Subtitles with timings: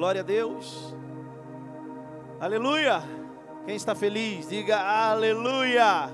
[0.00, 0.96] Glória a Deus.
[2.40, 3.02] Aleluia.
[3.66, 6.08] Quem está feliz, diga aleluia.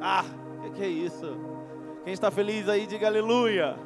[0.00, 0.24] Ah,
[0.62, 1.36] que, que é isso?
[2.04, 3.76] Quem está feliz aí, diga aleluia.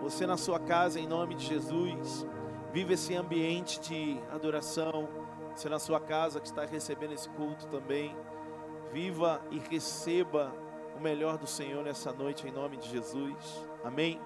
[0.00, 2.26] Você na sua casa, em nome de Jesus,
[2.72, 5.06] vive esse ambiente de adoração.
[5.54, 8.16] Você na sua casa que está recebendo esse culto também,
[8.94, 10.54] viva e receba
[10.96, 13.68] o melhor do Senhor nessa noite, em nome de Jesus.
[13.84, 14.18] Amém.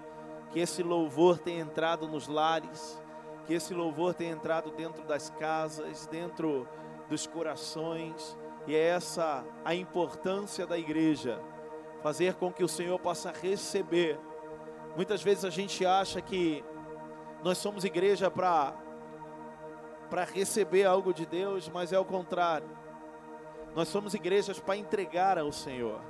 [0.53, 3.02] Que esse louvor tenha entrado nos lares,
[3.47, 6.69] que esse louvor tenha entrado dentro das casas, dentro
[7.09, 11.43] dos corações, e é essa a importância da igreja,
[12.03, 14.19] fazer com que o Senhor possa receber.
[14.97, 16.65] Muitas vezes a gente acha que
[17.43, 18.75] nós somos igreja para
[20.09, 22.69] para receber algo de Deus, mas é o contrário.
[23.75, 26.03] Nós somos igrejas para entregar ao Senhor.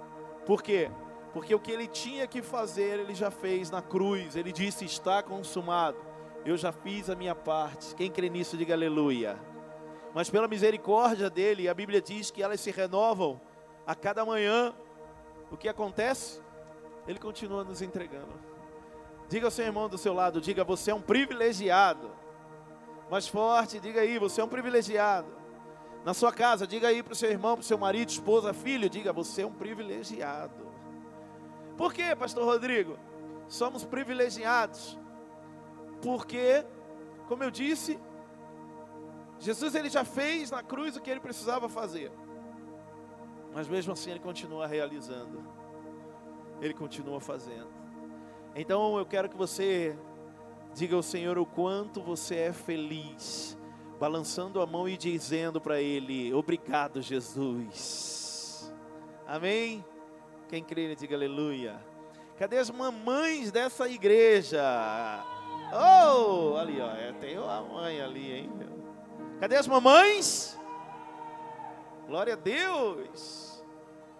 [0.44, 0.90] Por quê?
[1.32, 4.34] Porque o que ele tinha que fazer, ele já fez na cruz.
[4.34, 5.96] Ele disse: Está consumado.
[6.44, 7.94] Eu já fiz a minha parte.
[7.94, 9.38] Quem crê nisso, diga aleluia.
[10.14, 13.40] Mas pela misericórdia dele, a Bíblia diz que elas se renovam
[13.86, 14.74] a cada manhã.
[15.50, 16.40] O que acontece?
[17.06, 18.32] Ele continua nos entregando.
[19.28, 22.10] Diga ao seu irmão do seu lado, diga, você é um privilegiado.
[23.10, 25.28] Mais forte, diga aí, você é um privilegiado.
[26.04, 28.90] Na sua casa, diga aí para o seu irmão, para o seu marido, esposa, filho,
[28.90, 30.66] diga, você é um privilegiado.
[31.76, 32.98] Por quê, pastor Rodrigo?
[33.48, 34.98] Somos privilegiados.
[36.02, 36.64] Porque,
[37.28, 37.98] como eu disse,
[39.38, 42.12] Jesus ele já fez na cruz o que ele precisava fazer.
[43.54, 45.42] Mas mesmo assim ele continua realizando.
[46.60, 47.70] Ele continua fazendo.
[48.54, 49.96] Então eu quero que você
[50.74, 53.56] diga ao Senhor o quanto você é feliz,
[53.98, 58.72] balançando a mão e dizendo para ele: "Obrigado, Jesus".
[59.26, 59.84] Amém.
[60.48, 61.80] Quem crê, diga aleluia.
[62.36, 64.62] Cadê as mamães dessa igreja?
[65.72, 66.90] Oh, ali, ó.
[66.90, 68.50] É, tem uma mãe ali, hein?
[69.40, 70.58] Cadê as mamães?
[72.06, 73.64] Glória a Deus.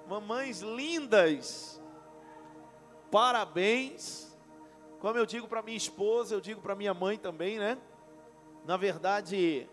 [0.09, 1.81] Mamães lindas.
[3.10, 4.34] Parabéns.
[4.99, 7.77] Como eu digo para minha esposa, eu digo para minha mãe também, né?
[8.65, 9.69] Na verdade,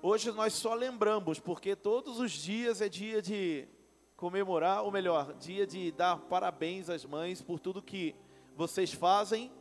[0.00, 3.68] hoje nós só lembramos, porque todos os dias é dia de
[4.16, 8.14] comemorar, ou melhor, dia de dar parabéns às mães por tudo que
[8.56, 9.52] vocês fazem,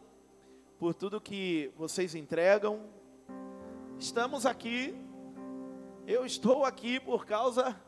[0.77, 2.89] por tudo que vocês entregam.
[3.97, 4.95] Estamos aqui,
[6.05, 7.79] eu estou aqui por causa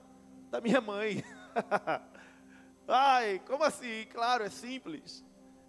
[0.50, 1.24] da minha mãe.
[2.88, 4.06] Ai, como assim?
[4.12, 5.26] Claro, é simples.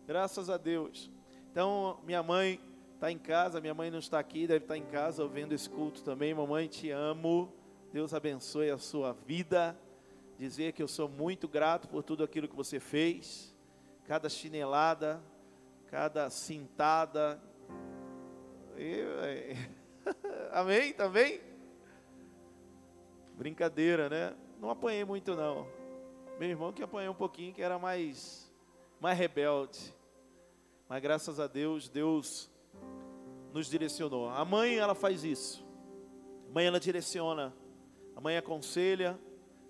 [0.07, 1.11] Graças a Deus.
[1.51, 2.61] Então, minha mãe
[2.95, 6.03] está em casa, minha mãe não está aqui, deve estar em casa ouvindo esse culto
[6.03, 6.35] também.
[6.35, 7.53] Mamãe, te amo.
[7.93, 9.77] Deus abençoe a sua vida
[10.39, 13.55] dizer que eu sou muito grato por tudo aquilo que você fez,
[14.05, 15.23] cada chinelada,
[15.91, 17.41] cada cintada.
[18.77, 19.55] É...
[20.53, 20.93] Amém?
[20.93, 21.41] Também?
[23.35, 24.37] Brincadeira, né?
[24.59, 25.67] Não apanhei muito não.
[26.39, 28.53] Meu irmão que apanhou um pouquinho, que era mais,
[29.01, 29.95] mais rebelde.
[30.89, 32.51] Mas graças a Deus, Deus
[33.53, 34.29] nos direcionou.
[34.29, 35.67] A mãe, ela faz isso.
[36.49, 37.55] A mãe, ela direciona.
[38.15, 39.19] A mãe aconselha.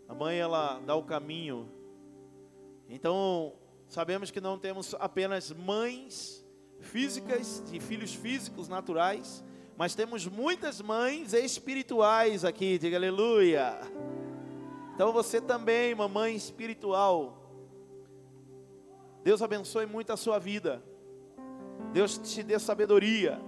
[0.08, 1.68] A mãe ela dá o caminho.
[2.88, 3.54] Então,
[3.88, 6.44] sabemos que não temos apenas mães
[6.80, 9.44] físicas, de filhos físicos naturais,
[9.76, 13.78] mas temos muitas mães espirituais aqui, diga aleluia.
[14.94, 17.42] Então você também, mamãe espiritual.
[19.22, 20.82] Deus abençoe muito a sua vida.
[21.92, 23.40] Deus te dê sabedoria.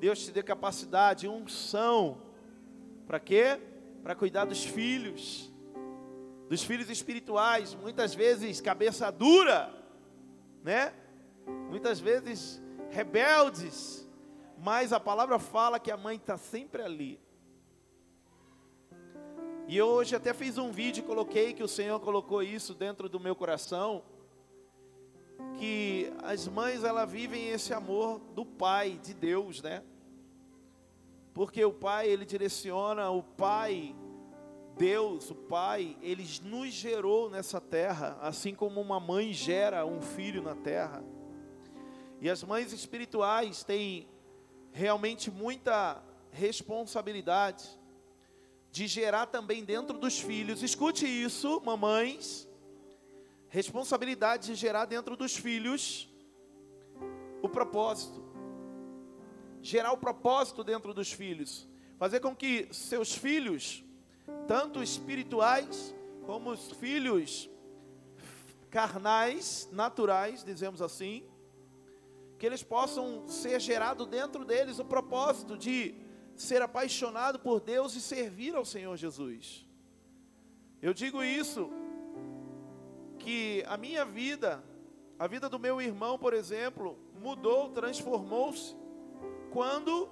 [0.00, 2.22] Deus te dê capacidade, unção.
[3.06, 3.60] Para quê?
[4.02, 5.51] Para cuidar dos filhos
[6.52, 9.72] dos filhos espirituais, muitas vezes cabeça dura,
[10.62, 10.92] né?
[11.70, 14.06] Muitas vezes rebeldes,
[14.58, 17.18] mas a palavra fala que a mãe está sempre ali.
[19.66, 23.08] E eu hoje até fiz um vídeo e coloquei que o Senhor colocou isso dentro
[23.08, 24.02] do meu coração,
[25.58, 29.82] que as mães ela vivem esse amor do Pai, de Deus, né?
[31.32, 33.96] Porque o Pai ele direciona, o Pai
[34.76, 40.42] Deus, o Pai, Ele nos gerou nessa terra, assim como uma mãe gera um filho
[40.42, 41.04] na terra.
[42.20, 44.08] E as mães espirituais têm
[44.72, 47.68] realmente muita responsabilidade
[48.70, 50.62] de gerar também dentro dos filhos.
[50.62, 52.48] Escute isso, mamães.
[53.48, 56.08] Responsabilidade de gerar dentro dos filhos
[57.42, 58.24] o propósito.
[59.60, 61.68] Gerar o propósito dentro dos filhos.
[61.98, 63.84] Fazer com que seus filhos
[64.46, 65.94] tanto espirituais
[66.26, 67.50] como os filhos
[68.70, 71.24] carnais, naturais, dizemos assim,
[72.38, 75.94] que eles possam ser gerado dentro deles o propósito de
[76.36, 79.66] ser apaixonado por Deus e servir ao Senhor Jesus.
[80.80, 81.70] Eu digo isso
[83.18, 84.64] que a minha vida,
[85.18, 88.74] a vida do meu irmão, por exemplo, mudou, transformou-se
[89.52, 90.08] quando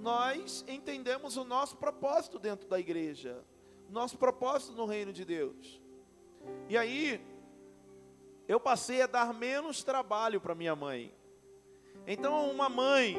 [0.00, 3.44] nós entendemos o nosso propósito dentro da igreja,
[3.90, 5.80] nosso propósito no reino de Deus.
[6.68, 7.20] E aí,
[8.48, 11.14] eu passei a dar menos trabalho para minha mãe.
[12.06, 13.16] Então, uma mãe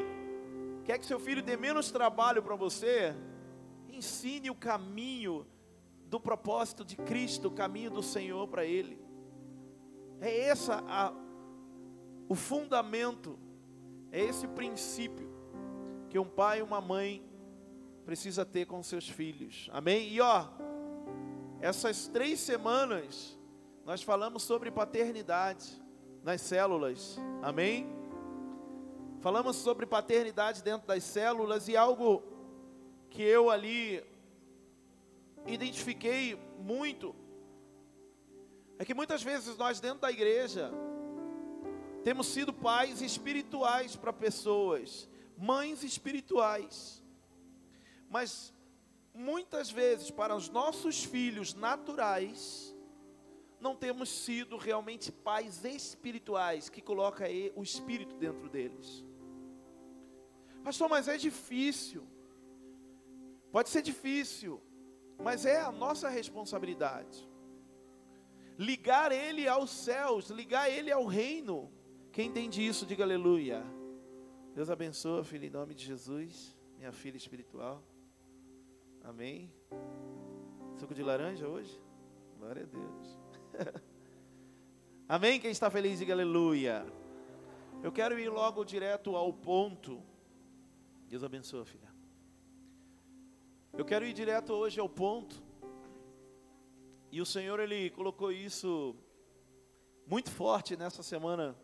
[0.83, 3.13] quer que seu filho dê menos trabalho para você,
[3.87, 5.45] ensine o caminho
[6.07, 8.99] do propósito de Cristo, o caminho do Senhor para ele.
[10.19, 11.13] É essa a,
[12.27, 13.37] o fundamento,
[14.11, 15.30] é esse o princípio
[16.11, 17.23] que um pai e uma mãe
[18.05, 19.69] precisa ter com seus filhos.
[19.71, 20.09] Amém?
[20.09, 20.45] E ó,
[21.61, 23.39] essas três semanas
[23.85, 25.81] nós falamos sobre paternidade
[26.21, 27.17] nas células.
[27.41, 27.87] Amém?
[29.21, 32.21] Falamos sobre paternidade dentro das células e algo
[33.09, 34.03] que eu ali
[35.47, 37.15] identifiquei muito
[38.77, 40.73] é que muitas vezes nós dentro da igreja
[42.03, 45.07] temos sido pais espirituais para pessoas,
[45.41, 47.03] mães espirituais.
[48.07, 48.53] Mas
[49.13, 52.75] muitas vezes para os nossos filhos naturais,
[53.59, 59.03] não temos sido realmente pais espirituais que coloca o espírito dentro deles.
[60.63, 62.07] Pastor, mas é difícil.
[63.51, 64.61] Pode ser difícil,
[65.17, 67.27] mas é a nossa responsabilidade.
[68.57, 71.71] Ligar ele aos céus, ligar ele ao reino.
[72.11, 73.80] Quem entende isso, diga aleluia.
[74.53, 77.81] Deus abençoe, filho, em nome de Jesus, minha filha espiritual.
[79.01, 79.49] Amém.
[80.77, 81.81] Suco de laranja hoje?
[82.37, 83.19] Glória a Deus.
[85.07, 85.39] Amém?
[85.39, 86.85] Quem está feliz, diga aleluia.
[87.81, 90.03] Eu quero ir logo direto ao ponto.
[91.07, 91.89] Deus abençoe, filha.
[93.71, 95.41] Eu quero ir direto hoje ao ponto.
[97.09, 98.97] E o Senhor, Ele colocou isso
[100.05, 101.55] muito forte nessa semana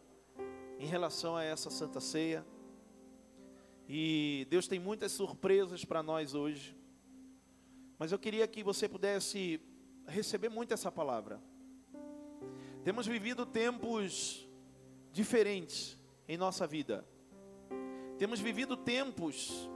[0.79, 2.45] em relação a essa Santa Ceia.
[3.87, 6.75] E Deus tem muitas surpresas para nós hoje.
[7.97, 9.61] Mas eu queria que você pudesse
[10.05, 11.41] receber muito essa palavra.
[12.83, 14.47] Temos vivido tempos
[15.11, 15.97] diferentes
[16.27, 17.07] em nossa vida.
[18.17, 19.69] Temos vivido tempos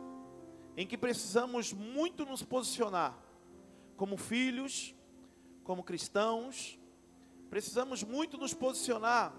[0.75, 3.17] em que precisamos muito nos posicionar
[3.95, 4.93] como filhos,
[5.63, 6.77] como cristãos.
[7.49, 9.33] Precisamos muito nos posicionar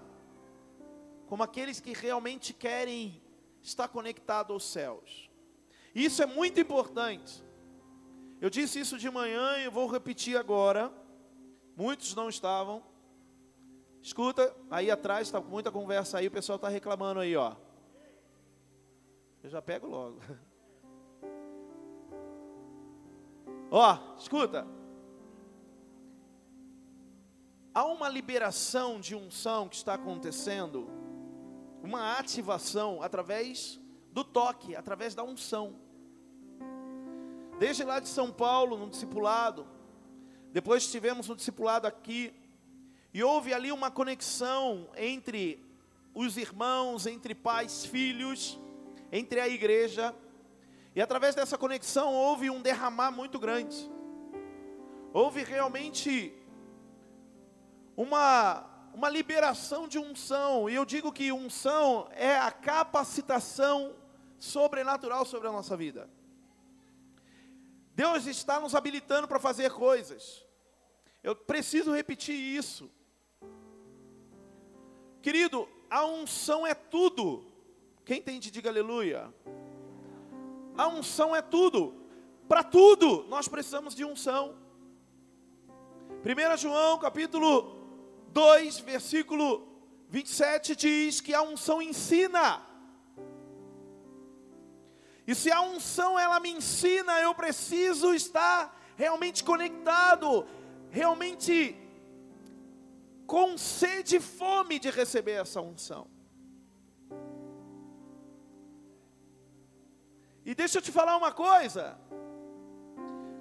[1.27, 3.22] como aqueles que realmente querem
[3.63, 5.29] está conectado aos céus.
[5.95, 7.43] Isso é muito importante.
[8.41, 10.91] Eu disse isso de manhã e vou repetir agora.
[11.75, 12.83] Muitos não estavam.
[14.01, 17.55] Escuta, aí atrás está muita conversa aí, o pessoal está reclamando aí, ó.
[19.41, 20.19] Eu já pego logo.
[23.75, 24.67] Ó, escuta.
[27.73, 30.87] Há uma liberação de unção que está acontecendo
[31.83, 33.77] uma ativação através
[34.13, 35.75] do toque, através da unção.
[37.59, 39.67] Desde lá de São Paulo, no discipulado,
[40.53, 42.33] depois tivemos um discipulado aqui,
[43.13, 45.63] e houve ali uma conexão entre
[46.15, 48.57] os irmãos, entre pais, filhos,
[49.11, 50.15] entre a igreja,
[50.95, 53.91] e através dessa conexão houve um derramar muito grande.
[55.11, 56.33] Houve realmente
[57.95, 60.69] uma uma liberação de unção.
[60.69, 63.95] E eu digo que unção é a capacitação
[64.37, 66.09] sobrenatural sobre a nossa vida.
[67.95, 70.45] Deus está nos habilitando para fazer coisas.
[71.23, 72.89] Eu preciso repetir isso.
[75.21, 77.45] Querido, a unção é tudo.
[78.03, 79.33] Quem entende, diga aleluia.
[80.77, 81.95] A unção é tudo.
[82.47, 84.57] Para tudo, nós precisamos de unção.
[86.25, 87.82] 1 João capítulo
[88.33, 89.67] 2, versículo
[90.09, 92.61] 27 diz que a unção ensina.
[95.25, 100.45] E se a unção ela me ensina, eu preciso estar realmente conectado,
[100.89, 101.77] realmente
[103.25, 106.07] com sede e fome de receber essa unção.
[110.45, 111.97] E deixa eu te falar uma coisa.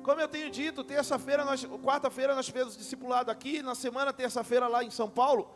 [0.03, 1.45] Como eu tenho dito, terça-feira,
[1.83, 5.49] quarta-feira nós tivemos discipulado aqui, na semana terça-feira lá em São Paulo,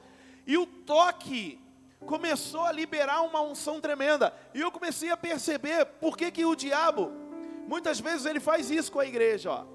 [0.46, 1.60] e o toque
[2.00, 4.32] começou a liberar uma unção tremenda.
[4.54, 7.10] E eu comecei a perceber por que, que o diabo,
[7.66, 9.66] muitas vezes ele faz isso com a igreja, ó.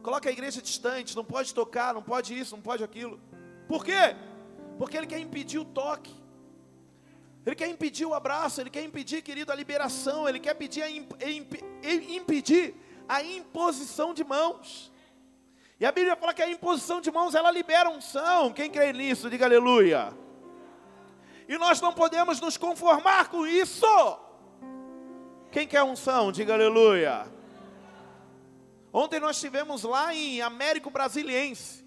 [0.00, 3.18] Coloca a igreja distante, não pode tocar, não pode isso, não pode aquilo.
[3.66, 4.14] Por quê?
[4.78, 6.14] Porque ele quer impedir o toque.
[7.44, 10.90] Ele quer impedir o abraço, ele quer impedir, querido, a liberação, ele quer pedir a
[10.90, 11.54] imp, imp,
[12.10, 12.74] impedir
[13.08, 14.92] a imposição de mãos.
[15.78, 18.52] E a Bíblia fala que a imposição de mãos ela libera unção.
[18.52, 20.12] Quem crê nisso, diga aleluia.
[21.48, 23.86] E nós não podemos nos conformar com isso.
[25.50, 27.26] Quem quer unção, diga aleluia.
[28.92, 31.84] Ontem nós estivemos lá em Américo Brasiliense,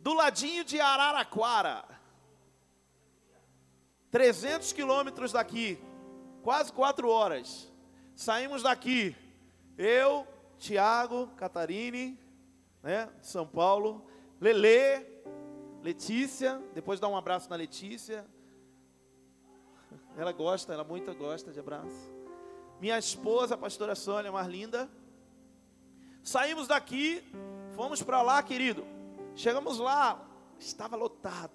[0.00, 1.84] do ladinho de Araraquara,
[4.10, 5.78] 300 quilômetros daqui,
[6.42, 7.70] quase quatro horas.
[8.14, 9.16] Saímos daqui,
[9.76, 12.18] eu, Tiago, Catarine,
[12.82, 14.06] né, de São Paulo,
[14.40, 15.04] Lele,
[15.82, 18.24] Letícia, depois dá um abraço na Letícia.
[20.16, 22.14] Ela gosta, ela muito gosta de abraço.
[22.80, 24.88] Minha esposa, a pastora Sônia, mais linda.
[26.22, 27.22] Saímos daqui,
[27.74, 28.84] fomos para lá, querido.
[29.34, 30.24] Chegamos lá,
[30.58, 31.52] estava lotado.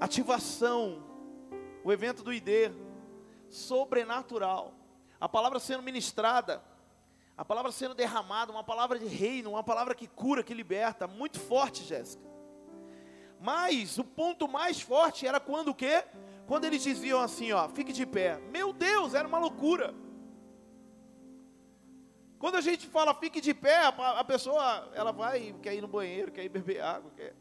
[0.00, 1.02] Ativação,
[1.84, 2.72] o evento do ID,
[3.48, 4.74] sobrenatural.
[5.20, 6.62] A palavra sendo ministrada,
[7.36, 11.38] a palavra sendo derramada, uma palavra de reino, uma palavra que cura, que liberta, muito
[11.38, 12.26] forte, Jéssica.
[13.40, 16.04] Mas o ponto mais forte era quando o quê?
[16.46, 18.38] Quando eles diziam assim, ó, fique de pé.
[18.50, 19.94] Meu Deus, era uma loucura.
[22.38, 26.32] Quando a gente fala fique de pé, a pessoa ela vai, quer ir no banheiro,
[26.32, 27.34] quer ir beber água, quer.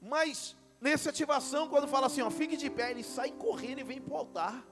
[0.00, 4.00] Mas nessa ativação, quando fala assim, ó, fique de pé, eles saem correndo e vêm
[4.00, 4.64] para o altar.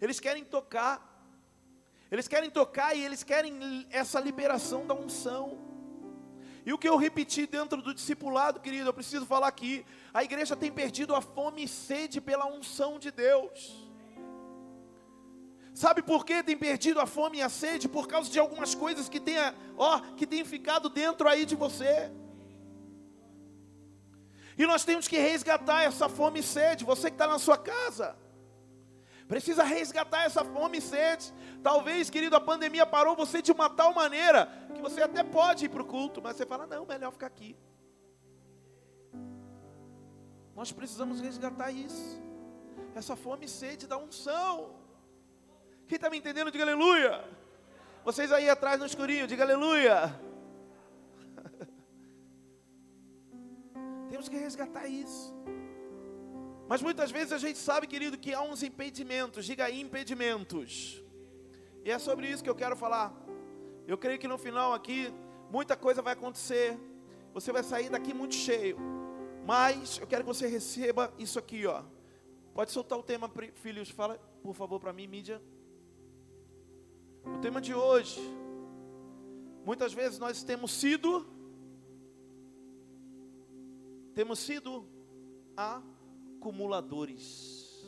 [0.00, 1.12] Eles querem tocar.
[2.10, 5.58] Eles querem tocar e eles querem essa liberação da unção.
[6.66, 9.84] E o que eu repeti dentro do discipulado, querido, eu preciso falar aqui.
[10.12, 13.84] A igreja tem perdido a fome e sede pela unção de Deus.
[15.74, 17.88] Sabe por que tem perdido a fome e a sede?
[17.88, 19.36] Por causa de algumas coisas que tem,
[19.76, 22.12] ó, que tem ficado dentro aí de você.
[24.56, 26.84] E nós temos que resgatar essa fome e sede.
[26.84, 28.16] Você que está na sua casa.
[29.26, 31.32] Precisa resgatar essa fome e sede.
[31.62, 35.68] Talvez, querido, a pandemia parou você de uma tal maneira que você até pode ir
[35.70, 37.56] para o culto, mas você fala: não, melhor ficar aqui.
[40.54, 42.22] Nós precisamos resgatar isso.
[42.94, 44.76] Essa fome e sede da unção.
[45.88, 47.24] Quem está me entendendo, diga aleluia.
[48.04, 50.14] Vocês aí atrás no escurinho, diga aleluia.
[54.14, 55.34] Temos que resgatar isso.
[56.68, 61.02] Mas muitas vezes a gente sabe, querido, que há uns impedimentos, diga aí impedimentos.
[61.84, 63.12] E é sobre isso que eu quero falar.
[63.88, 65.12] Eu creio que no final aqui,
[65.50, 66.78] muita coisa vai acontecer.
[67.32, 68.78] Você vai sair daqui muito cheio.
[69.44, 71.82] Mas eu quero que você receba isso aqui, ó.
[72.54, 75.42] Pode soltar o tema, filhos, fala, por favor, para mim, mídia.
[77.26, 78.20] O tema de hoje.
[79.64, 81.33] Muitas vezes nós temos sido
[84.14, 84.86] temos sido
[85.56, 87.84] acumuladores.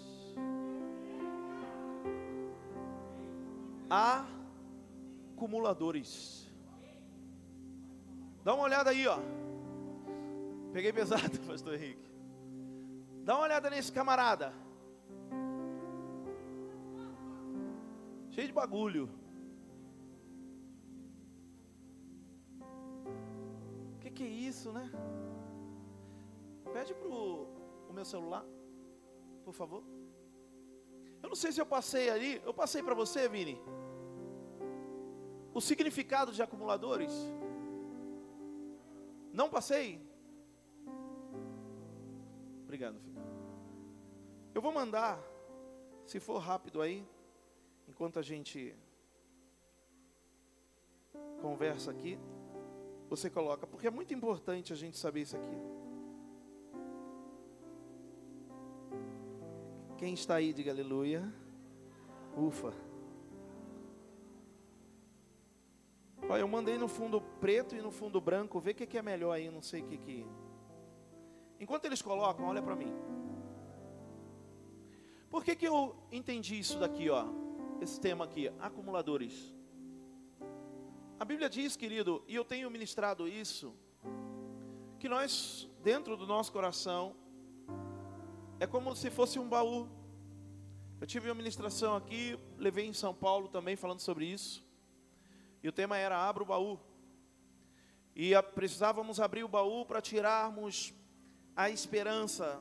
[3.88, 6.44] Acumuladores.
[8.42, 9.18] Dá uma olhada aí, ó.
[10.72, 12.10] Peguei pesado, pastor Henrique.
[13.24, 14.52] Dá uma olhada nesse camarada.
[18.30, 19.08] Cheio de bagulho.
[23.94, 24.90] O que, que é isso, né?
[26.76, 27.48] Pede pro
[27.88, 28.44] o meu celular,
[29.42, 29.82] por favor?
[31.22, 33.58] Eu não sei se eu passei ali, eu passei para você, Vini.
[35.54, 37.10] O significado de acumuladores?
[39.32, 40.06] Não passei?
[42.64, 43.22] Obrigado, filho.
[44.54, 45.18] Eu vou mandar,
[46.04, 47.08] se for rápido aí,
[47.88, 48.76] enquanto a gente
[51.40, 52.18] conversa aqui,
[53.08, 55.85] você coloca, porque é muito importante a gente saber isso aqui.
[59.98, 61.32] Quem está aí, diga aleluia.
[62.36, 62.74] Ufa.
[66.28, 68.60] Olha, eu mandei no fundo preto e no fundo branco.
[68.60, 70.26] Vê o que, é melhor aí, não sei o que que.
[71.58, 72.92] Enquanto eles colocam, olha para mim.
[75.30, 77.24] Por que, que eu entendi isso daqui, ó?
[77.80, 79.54] Esse tema aqui, acumuladores.
[81.18, 83.74] A Bíblia diz, querido, e eu tenho ministrado isso,
[84.98, 87.16] que nós, dentro do nosso coração,
[88.58, 89.88] é como se fosse um baú.
[90.98, 94.64] Eu tive uma ministração aqui, levei em São Paulo também falando sobre isso.
[95.62, 96.80] E o tema era abra o baú.
[98.14, 100.94] E precisávamos abrir o baú para tirarmos
[101.54, 102.58] a esperança.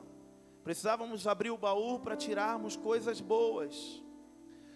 [0.62, 4.02] Precisávamos abrir o baú para tirarmos coisas boas.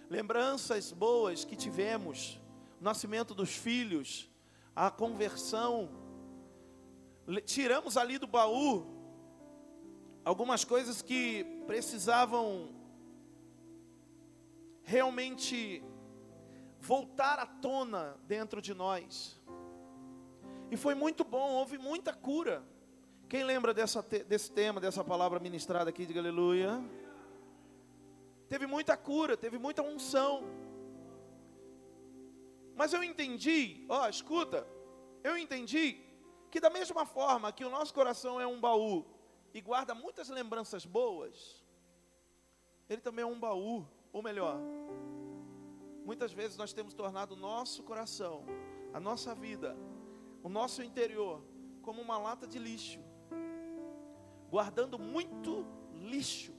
[0.09, 2.41] Lembranças boas que tivemos,
[2.81, 4.31] o nascimento dos filhos,
[4.75, 5.91] a conversão.
[7.45, 9.00] Tiramos ali do baú
[10.25, 12.69] algumas coisas que precisavam
[14.83, 15.83] realmente
[16.79, 19.39] voltar à tona dentro de nós.
[20.71, 22.63] E foi muito bom, houve muita cura.
[23.29, 26.83] Quem lembra dessa, desse tema, dessa palavra ministrada aqui, de aleluia?
[28.49, 30.43] Teve muita cura, teve muita unção.
[32.75, 34.67] Mas eu entendi, ó, escuta,
[35.23, 36.01] eu entendi
[36.51, 39.07] que da mesma forma que o nosso coração é um baú
[39.53, 41.65] e guarda muitas lembranças boas,
[42.89, 44.59] ele também é um baú, ou melhor,
[46.05, 48.45] muitas vezes nós temos tornado o nosso coração,
[48.93, 49.77] a nossa vida,
[50.43, 51.43] o nosso interior,
[51.83, 53.01] como uma lata de lixo,
[54.51, 56.53] guardando muito lixo,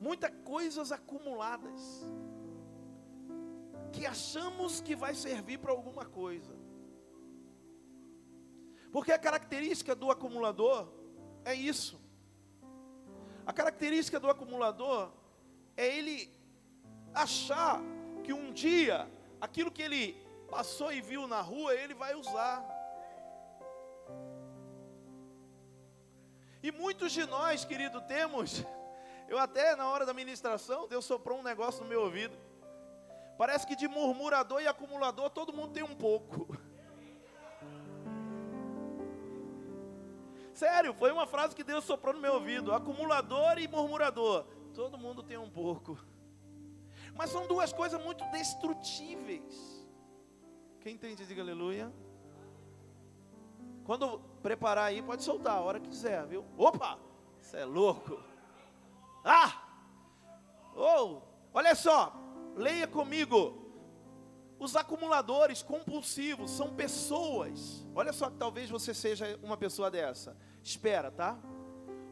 [0.00, 2.04] muitas coisas acumuladas,
[3.92, 6.54] que achamos que vai servir para alguma coisa.
[8.90, 10.88] Porque a característica do acumulador
[11.44, 12.03] é isso.
[13.46, 15.10] A característica do acumulador
[15.76, 16.32] é ele
[17.12, 17.80] achar
[18.22, 19.08] que um dia
[19.40, 20.16] aquilo que ele
[20.50, 22.64] passou e viu na rua, ele vai usar.
[26.62, 28.64] E muitos de nós, querido, temos,
[29.28, 32.36] eu até na hora da ministração, Deus soprou um negócio no meu ouvido.
[33.36, 36.56] Parece que de murmurador e acumulador todo mundo tem um pouco.
[40.54, 44.44] Sério, foi uma frase que Deus soprou no meu ouvido: acumulador e murmurador.
[44.72, 45.98] Todo mundo tem um pouco.
[47.16, 49.86] Mas são duas coisas muito destrutíveis.
[50.80, 51.92] Quem entende, diga aleluia.
[53.84, 56.44] Quando preparar aí, pode soltar a hora que quiser, viu?
[56.56, 56.98] Opa!
[57.40, 58.22] Você é louco.
[59.24, 59.60] Ah!
[60.76, 61.20] Oh,
[61.52, 62.12] olha só,
[62.56, 63.63] leia comigo.
[64.58, 67.86] Os acumuladores compulsivos são pessoas.
[67.94, 70.36] Olha só que talvez você seja uma pessoa dessa.
[70.62, 71.38] Espera, tá?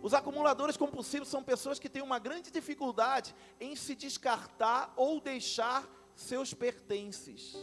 [0.03, 5.89] Os acumuladores compulsivos são pessoas que têm uma grande dificuldade em se descartar ou deixar
[6.17, 7.57] seus pertences,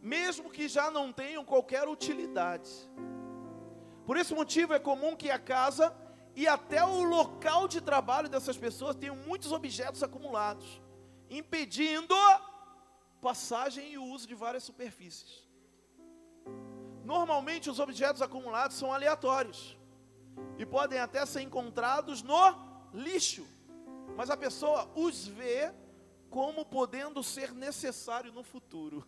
[0.00, 2.70] mesmo que já não tenham qualquer utilidade.
[4.04, 5.94] Por esse motivo é comum que a casa
[6.34, 10.82] e até o local de trabalho dessas pessoas tenham muitos objetos acumulados,
[11.30, 12.14] impedindo
[13.22, 15.48] passagem e uso de várias superfícies.
[17.04, 19.78] Normalmente os objetos acumulados são aleatórios
[20.58, 22.34] e podem até ser encontrados no
[22.92, 23.46] lixo,
[24.16, 25.72] mas a pessoa os vê
[26.28, 29.06] como podendo ser necessário no futuro.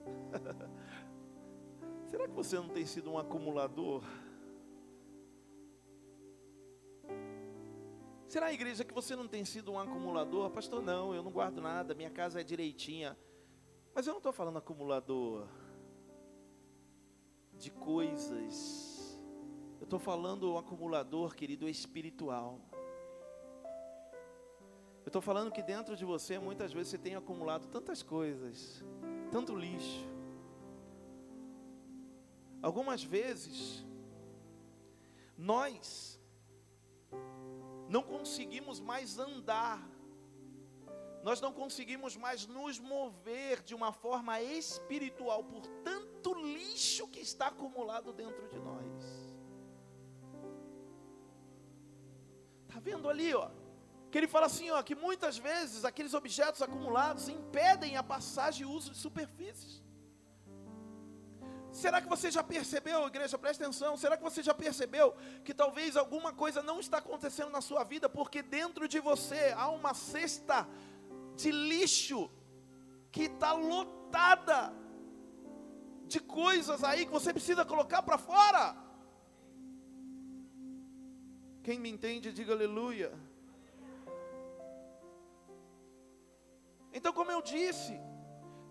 [2.10, 4.04] Será que você não tem sido um acumulador?
[8.36, 10.50] Será, igreja, que você não tem sido um acumulador?
[10.50, 13.16] Pastor, não, eu não guardo nada, minha casa é direitinha.
[13.94, 15.48] Mas eu não estou falando acumulador
[17.54, 18.94] de coisas
[19.80, 22.60] eu estou falando o acumulador, querido, espiritual.
[25.02, 28.84] Eu estou falando que dentro de você, muitas vezes, você tem acumulado tantas coisas,
[29.32, 30.06] tanto lixo.
[32.60, 33.82] Algumas vezes,
[35.38, 36.15] nós
[37.88, 39.80] não conseguimos mais andar,
[41.22, 47.48] nós não conseguimos mais nos mover de uma forma espiritual por tanto lixo que está
[47.48, 49.26] acumulado dentro de nós.
[52.68, 53.50] Está vendo ali, ó?
[54.10, 58.70] Que ele fala assim, ó, que muitas vezes aqueles objetos acumulados impedem a passagem e
[58.70, 59.82] uso de superfícies.
[61.82, 65.94] Será que você já percebeu, igreja, presta atenção, será que você já percebeu que talvez
[65.94, 70.66] alguma coisa não está acontecendo na sua vida porque dentro de você há uma cesta
[71.34, 72.30] de lixo
[73.12, 74.72] que está lotada
[76.06, 78.74] de coisas aí que você precisa colocar para fora?
[81.62, 83.12] Quem me entende, diga aleluia.
[86.90, 88.00] Então, como eu disse,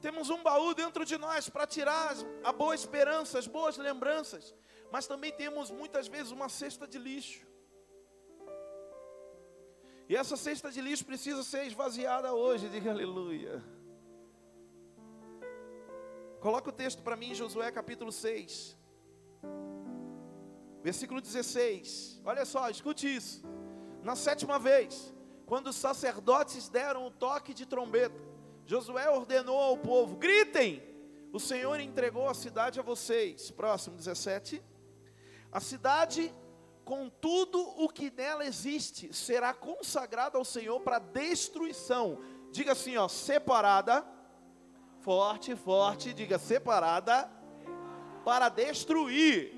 [0.06, 4.54] temos um baú dentro de nós para tirar a boa esperança, as boas lembranças,
[4.92, 7.44] mas também temos muitas vezes uma cesta de lixo.
[10.08, 13.64] E essa cesta de lixo precisa ser esvaziada hoje, diga aleluia.
[16.40, 18.78] Coloca o texto para mim, Josué capítulo 6.
[20.84, 22.22] Versículo 16.
[22.24, 23.44] Olha só, escute isso.
[24.04, 25.12] Na sétima vez,
[25.48, 28.25] quando os sacerdotes deram o toque de trombeta,
[28.66, 30.82] Josué ordenou ao povo: gritem!
[31.32, 33.52] O Senhor entregou a cidade a vocês.
[33.52, 34.62] Próximo 17.
[35.52, 36.34] A cidade,
[36.84, 42.20] com tudo o que nela existe, será consagrada ao Senhor para destruição.
[42.52, 44.06] Diga assim, ó, separada.
[45.02, 47.30] Forte, forte, diga separada
[48.24, 49.54] para destruir.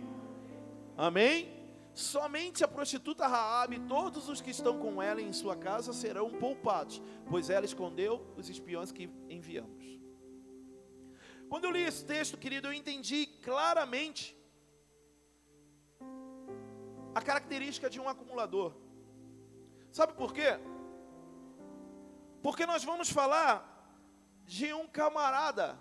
[0.98, 1.57] Amém?
[1.98, 6.30] Somente a prostituta Raabe e todos os que estão com ela em sua casa serão
[6.30, 10.00] poupados, pois ela escondeu os espiões que enviamos.
[11.50, 14.38] Quando eu li esse texto, querido, eu entendi claramente
[17.16, 18.76] a característica de um acumulador.
[19.92, 20.60] Sabe por quê?
[22.44, 23.56] Porque nós vamos falar
[24.46, 25.76] de um camarada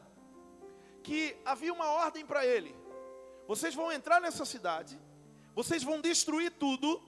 [1.03, 2.75] que havia uma ordem para ele.
[3.47, 4.99] Vocês vão entrar nessa cidade,
[5.57, 7.03] vocês vão destruir tudo.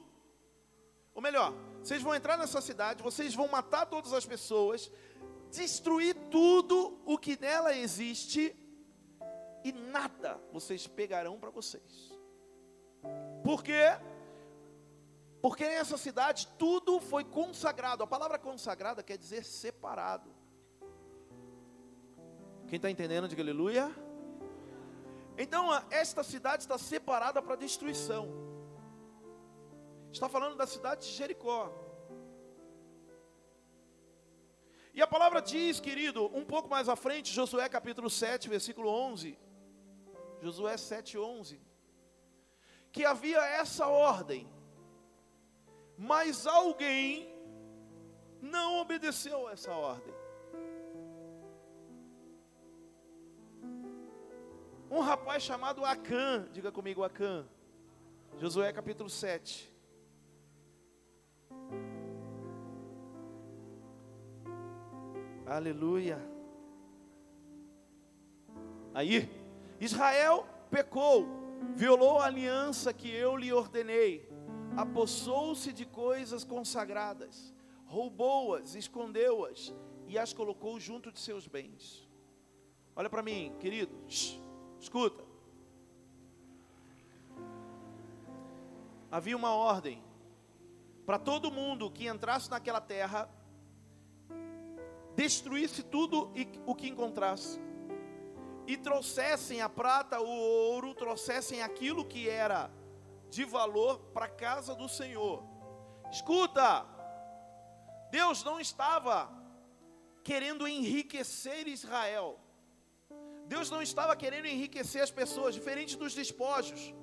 [1.14, 4.90] Ou melhor, vocês vão entrar nessa cidade, vocês vão matar todas as pessoas,
[5.50, 8.56] destruir tudo o que nela existe
[9.62, 12.10] e nada vocês pegarão para vocês.
[13.44, 13.84] Por quê?
[15.42, 18.02] Porque nessa cidade tudo foi consagrado.
[18.02, 20.34] A palavra consagrada quer dizer separado.
[22.66, 24.07] Quem está entendendo, diga aleluia.
[25.44, 28.24] Então, esta cidade está separada para destruição.
[30.12, 31.72] Está falando da cidade de Jericó.
[34.92, 39.38] E a palavra diz, querido, um pouco mais à frente, Josué capítulo 7, versículo 11.
[40.42, 41.60] Josué 7, 11.
[42.90, 44.50] Que havia essa ordem,
[45.96, 47.32] mas alguém
[48.42, 50.17] não obedeceu a essa ordem.
[54.90, 57.46] Um rapaz chamado Acã, diga comigo Acã.
[58.38, 59.70] Josué capítulo 7.
[65.44, 66.18] Aleluia.
[68.94, 69.28] Aí,
[69.78, 71.26] Israel pecou,
[71.74, 74.26] violou a aliança que eu lhe ordenei,
[74.74, 79.74] apossou-se de coisas consagradas, roubou-as, escondeu-as
[80.06, 82.08] e as colocou junto de seus bens.
[82.96, 83.94] Olha para mim, querido.
[84.80, 85.24] Escuta.
[89.10, 90.02] Havia uma ordem
[91.06, 93.28] para todo mundo que entrasse naquela terra,
[95.16, 96.30] destruísse tudo
[96.66, 97.58] o que encontrasse,
[98.66, 102.70] e trouxessem a prata, o ouro, trouxessem aquilo que era
[103.30, 105.42] de valor para a casa do Senhor.
[106.10, 106.84] Escuta,
[108.10, 109.30] Deus não estava
[110.22, 112.38] querendo enriquecer Israel.
[113.48, 116.94] Deus não estava querendo enriquecer as pessoas, diferente dos despojos.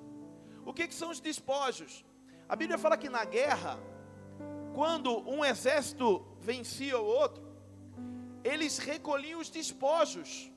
[0.64, 2.04] O que, que são os despojos?
[2.48, 3.76] A Bíblia fala que na guerra,
[4.72, 7.44] quando um exército vencia o outro,
[8.44, 10.52] eles recolhiam os despojos,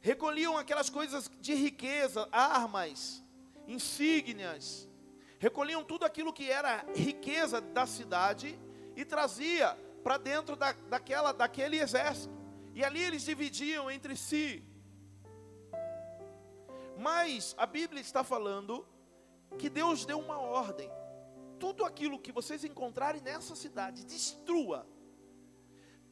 [0.00, 3.24] recolhiam aquelas coisas de riqueza, armas,
[3.68, 4.88] insígnias,
[5.38, 8.58] recolhiam tudo aquilo que era riqueza da cidade
[8.96, 12.34] e trazia para dentro da, daquela, daquele exército.
[12.74, 14.64] E ali eles dividiam entre si.
[16.96, 18.86] Mas a Bíblia está falando
[19.58, 20.90] que Deus deu uma ordem.
[21.58, 24.86] Tudo aquilo que vocês encontrarem nessa cidade, destrua.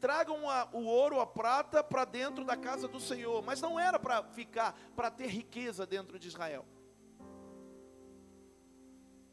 [0.01, 3.43] Tragam a, o ouro, a prata para dentro da casa do Senhor.
[3.43, 6.67] Mas não era para ficar, para ter riqueza dentro de Israel.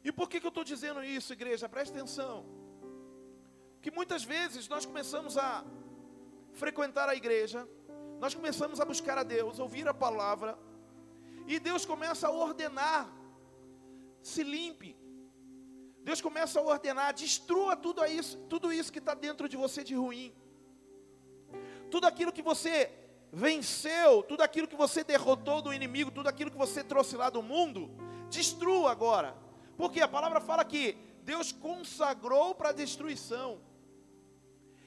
[0.04, 1.68] E por que, que eu estou dizendo isso, igreja?
[1.68, 2.44] Preste atenção.
[3.80, 5.64] Que muitas vezes nós começamos a
[6.52, 7.68] frequentar a igreja,
[8.18, 10.58] nós começamos a buscar a Deus, ouvir a palavra,
[11.46, 13.10] e Deus começa a ordenar:
[14.22, 14.96] se limpe.
[16.02, 19.94] Deus começa a ordenar, destrua tudo isso, tudo isso que está dentro de você de
[19.94, 20.34] ruim.
[21.90, 22.90] Tudo aquilo que você
[23.32, 27.42] venceu, tudo aquilo que você derrotou do inimigo, tudo aquilo que você trouxe lá do
[27.42, 27.90] mundo,
[28.28, 29.36] destrua agora.
[29.76, 33.60] Porque a palavra fala que Deus consagrou para destruição.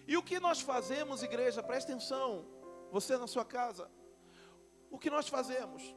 [0.08, 2.46] E o que nós fazemos, igreja, presta atenção,
[2.92, 3.90] você na sua casa,
[4.92, 5.96] o que nós fazemos?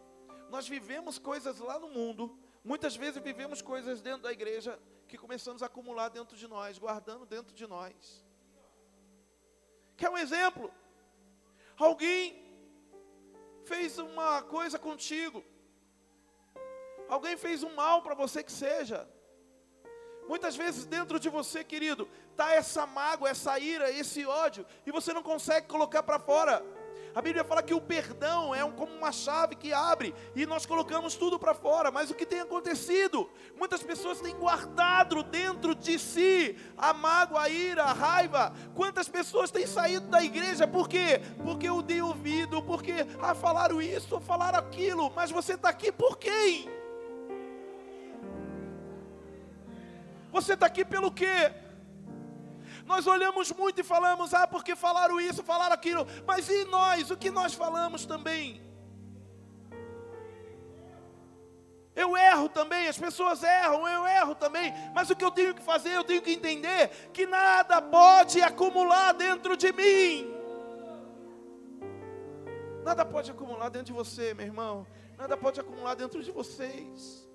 [0.51, 5.63] Nós vivemos coisas lá no mundo, muitas vezes vivemos coisas dentro da igreja que começamos
[5.63, 8.25] a acumular dentro de nós, guardando dentro de nós.
[9.97, 10.73] Quer um exemplo?
[11.77, 12.45] Alguém
[13.65, 15.45] fez uma coisa contigo,
[17.09, 19.09] alguém fez um mal para você que seja.
[20.27, 25.13] Muitas vezes dentro de você, querido, está essa mágoa, essa ira, esse ódio, e você
[25.13, 26.63] não consegue colocar para fora.
[27.15, 30.65] A Bíblia fala que o perdão é um, como uma chave que abre e nós
[30.65, 31.91] colocamos tudo para fora.
[31.91, 33.29] Mas o que tem acontecido?
[33.57, 38.53] Muitas pessoas têm guardado dentro de si a mágoa, a ira, a raiva.
[38.75, 40.67] Quantas pessoas têm saído da igreja?
[40.67, 41.21] Por quê?
[41.43, 45.13] Porque eu dei ouvido, porque ah, falaram isso, falaram aquilo.
[45.15, 46.69] Mas você está aqui por quem?
[50.31, 51.53] Você está aqui pelo quê?
[52.89, 57.11] Nós olhamos muito e falamos, ah, porque falaram isso, falaram aquilo, mas e nós?
[57.11, 58.63] O que nós falamos também?
[61.95, 65.61] Eu erro também, as pessoas erram, eu erro também, mas o que eu tenho que
[65.63, 70.35] fazer, eu tenho que entender que nada pode acumular dentro de mim.
[72.83, 74.87] Nada pode acumular dentro de você, meu irmão.
[75.19, 77.28] Nada pode acumular dentro de vocês.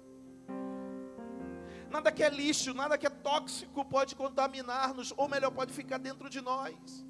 [1.93, 6.27] Nada que é lixo, nada que é tóxico pode contaminar-nos, ou melhor, pode ficar dentro
[6.27, 7.06] de nós.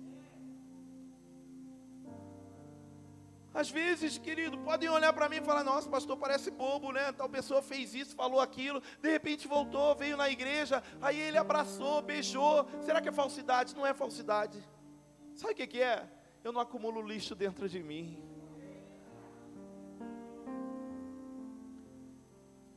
[3.53, 7.13] Às vezes, querido, podem olhar para mim e falar: Nossa, pastor, parece bobo, né?
[7.13, 12.01] Tal pessoa fez isso, falou aquilo, de repente voltou, veio na igreja, aí ele abraçou,
[12.01, 12.67] beijou.
[12.81, 13.73] Será que é falsidade?
[13.73, 14.61] Não é falsidade.
[15.33, 16.05] Sabe o que, que é?
[16.43, 18.21] Eu não acumulo lixo dentro de mim.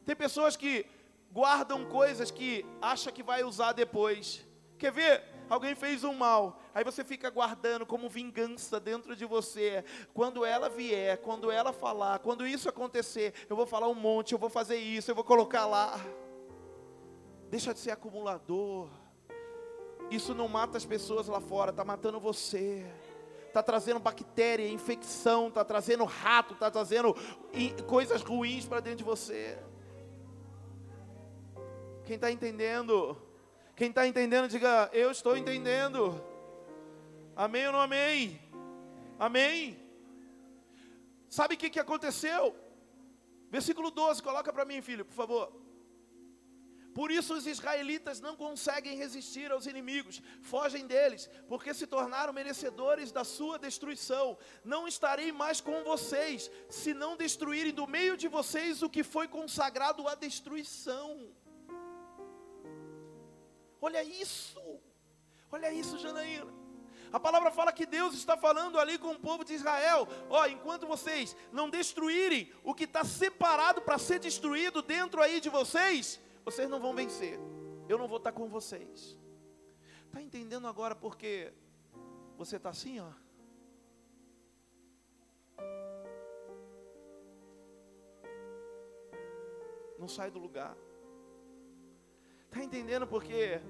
[0.05, 0.87] Tem pessoas que
[1.37, 4.43] guardam coisas que acha que vai usar depois.
[4.79, 5.23] Quer ver?
[5.51, 9.85] alguém fez um mal, aí você fica guardando como vingança dentro de você.
[10.15, 14.39] Quando ela vier, quando ela falar, quando isso acontecer, eu vou falar um monte, eu
[14.39, 16.01] vou fazer isso, eu vou colocar lá.
[17.51, 18.89] Deixa de ser acumulador.
[20.11, 22.85] Isso não mata as pessoas lá fora, está matando você.
[23.47, 27.15] Está trazendo bactéria, infecção, está trazendo rato, está trazendo
[27.87, 29.59] coisas ruins para dentro de você.
[32.07, 33.21] Quem está entendendo?
[33.75, 36.23] Quem está entendendo, diga: Eu estou entendendo.
[37.35, 38.41] Amém ou não amém?
[39.19, 39.77] Amém?
[41.29, 42.55] Sabe o que, que aconteceu?
[43.51, 45.53] Versículo 12, coloca para mim, filho, por favor.
[46.95, 53.11] Por isso os israelitas não conseguem resistir aos inimigos, fogem deles, porque se tornaram merecedores
[53.11, 54.39] da sua destruição.
[54.65, 59.27] Não estarei mais com vocês, se não destruírem do meio de vocês o que foi
[59.27, 61.35] consagrado à destruição.
[63.87, 64.61] Olha isso,
[65.49, 66.53] olha isso, Janaína.
[67.13, 70.89] A palavra fala que Deus está falando ali com o povo de Israel: ó, enquanto
[70.89, 76.69] vocês não destruírem o que está separado para ser destruído dentro aí de vocês, vocês
[76.69, 77.39] não vão vencer.
[77.89, 79.17] Eu não vou estar com vocês.
[80.07, 81.53] Está entendendo agora porque
[82.37, 83.13] você está assim, ó?
[89.97, 90.77] Não sai do lugar.
[92.57, 93.61] Está entendendo porque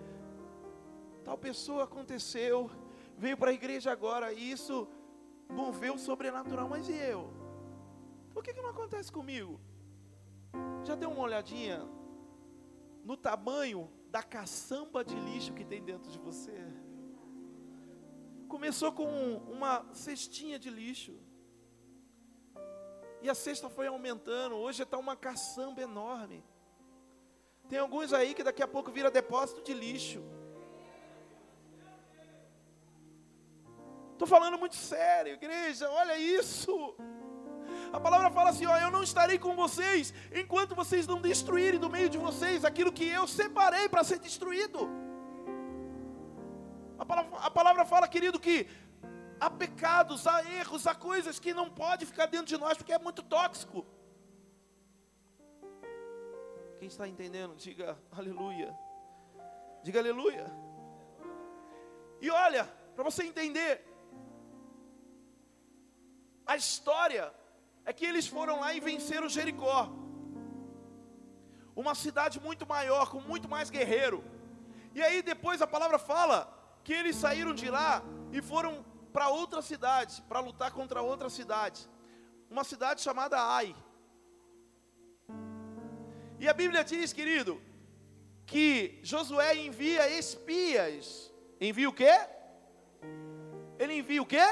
[1.25, 2.71] tal pessoa aconteceu,
[3.19, 4.87] veio para a igreja agora e isso
[5.49, 7.29] moveu o sobrenatural, mas e eu?
[8.33, 9.61] Por que, que não acontece comigo?
[10.85, 11.85] Já deu uma olhadinha
[13.03, 16.57] no tamanho da caçamba de lixo que tem dentro de você?
[18.47, 19.09] Começou com
[19.49, 21.19] uma cestinha de lixo.
[23.21, 24.55] E a cesta foi aumentando.
[24.55, 26.45] Hoje está uma caçamba enorme.
[27.69, 30.23] Tem alguns aí que daqui a pouco vira depósito de lixo.
[34.13, 36.95] Estou falando muito sério, igreja, olha isso.
[37.93, 41.91] A palavra fala assim: ó, eu não estarei com vocês enquanto vocês não destruírem do
[41.91, 44.89] meio de vocês aquilo que eu separei para ser destruído.
[46.99, 48.67] A palavra, a palavra fala, querido, que
[49.39, 52.99] há pecados, há erros, há coisas que não pode ficar dentro de nós porque é
[52.99, 53.85] muito tóxico.
[56.79, 58.77] Quem está entendendo, diga aleluia.
[59.83, 60.47] Diga aleluia.
[62.21, 63.85] E olha, para você entender,
[66.47, 67.33] a história
[67.85, 69.89] é que eles foram lá e venceram Jericó.
[71.75, 74.25] Uma cidade muito maior, com muito mais guerreiro.
[74.95, 79.63] E aí depois a palavra fala que eles saíram de lá e foram para outra
[79.63, 81.89] cidade, para lutar contra outra cidade.
[82.51, 83.75] Uma cidade chamada Ai.
[86.39, 87.61] E a Bíblia diz, querido,
[88.45, 91.33] que Josué envia espias.
[91.61, 92.13] Envia o quê?
[93.79, 94.47] Ele envia o quê?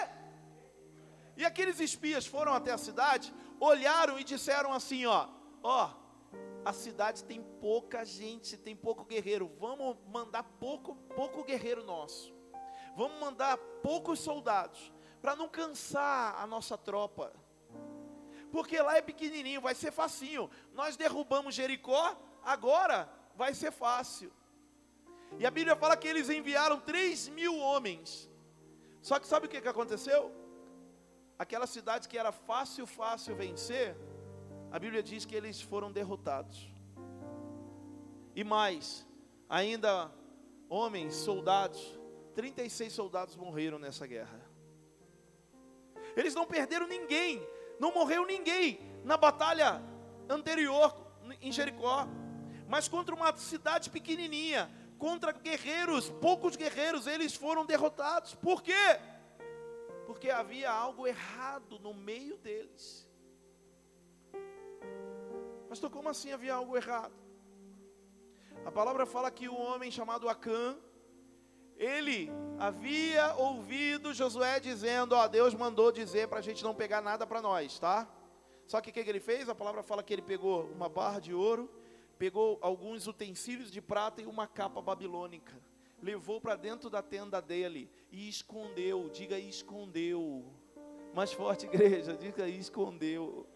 [1.37, 5.29] E aqueles espias foram até a cidade, olharam e disseram assim, ó,
[5.63, 5.91] ó,
[6.65, 9.51] a cidade tem pouca gente, tem pouco guerreiro.
[9.59, 12.35] Vamos mandar pouco, pouco guerreiro nosso.
[12.97, 17.35] Vamos mandar poucos soldados para não cansar a nossa tropa
[18.55, 20.49] porque lá é pequenininho, vai ser facinho.
[20.73, 24.31] Nós derrubamos Jericó, agora vai ser fácil.
[25.41, 28.31] E a Bíblia fala que eles enviaram 3 mil homens.
[29.03, 30.31] Só que sabe o que, que aconteceu?
[31.37, 33.97] Aquela cidade que era fácil, fácil vencer,
[34.71, 36.71] a Bíblia diz que eles foram derrotados.
[38.37, 39.05] E mais,
[39.49, 40.13] ainda
[40.69, 41.99] homens, soldados,
[42.37, 44.41] 36 soldados morreram nessa guerra.
[46.17, 47.45] Eles não perderam ninguém,
[47.79, 49.83] não morreu ninguém na batalha
[50.29, 50.95] anterior
[51.41, 52.07] em Jericó,
[52.69, 58.35] mas contra uma cidade pequenininha, contra guerreiros, poucos guerreiros, eles foram derrotados.
[58.35, 58.73] Por quê?
[60.07, 63.09] Porque havia algo errado no meio deles.
[65.69, 67.15] Pastor, como assim havia algo errado?
[68.65, 70.77] A palavra fala que o homem chamado Acã,
[71.77, 77.27] ele havia ouvido Josué dizendo: Ó, Deus mandou dizer para a gente não pegar nada
[77.27, 78.09] para nós, tá?
[78.67, 79.49] Só que o que, que ele fez?
[79.49, 81.71] A palavra fala que ele pegou uma barra de ouro,
[82.19, 85.53] pegou alguns utensílios de prata e uma capa babilônica,
[86.03, 89.11] levou para dentro da tenda dele e escondeu.
[89.11, 90.45] Diga escondeu.
[91.13, 93.47] Mais forte, igreja, diga escondeu.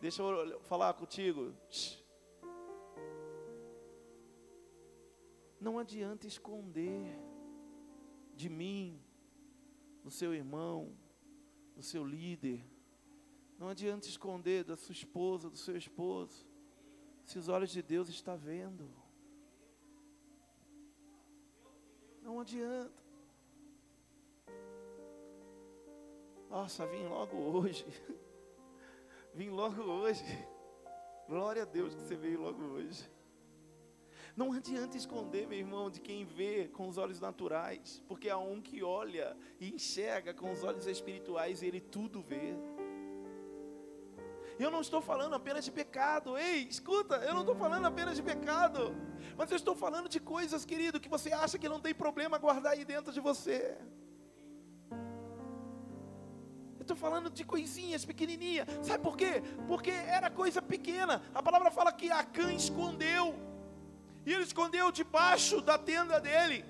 [0.00, 1.54] Deixa eu falar contigo.
[5.60, 7.18] Não adianta esconder
[8.34, 9.00] de mim,
[10.02, 10.94] do seu irmão,
[11.74, 12.64] do seu líder.
[13.58, 16.46] Não adianta esconder da sua esposa, do seu esposo.
[17.24, 18.90] Se os olhos de Deus estão vendo.
[22.20, 23.02] Não adianta.
[26.50, 27.86] Nossa, vim logo hoje.
[29.34, 30.24] vim logo hoje.
[31.26, 33.10] Glória a Deus que você veio logo hoje.
[34.36, 38.60] Não adianta esconder, meu irmão, de quem vê com os olhos naturais, porque há um
[38.60, 42.56] que olha e enxerga com os olhos espirituais e ele tudo vê.
[44.58, 48.22] Eu não estou falando apenas de pecado, ei, escuta, eu não estou falando apenas de
[48.22, 48.94] pecado,
[49.36, 52.72] mas eu estou falando de coisas, querido, que você acha que não tem problema guardar
[52.72, 53.76] aí dentro de você.
[56.80, 59.42] Estou falando de coisinhas pequenininhas, sabe por quê?
[59.68, 63.34] Porque era coisa pequena, a palavra fala que Acã escondeu,
[64.24, 66.64] e ele escondeu debaixo da tenda dele.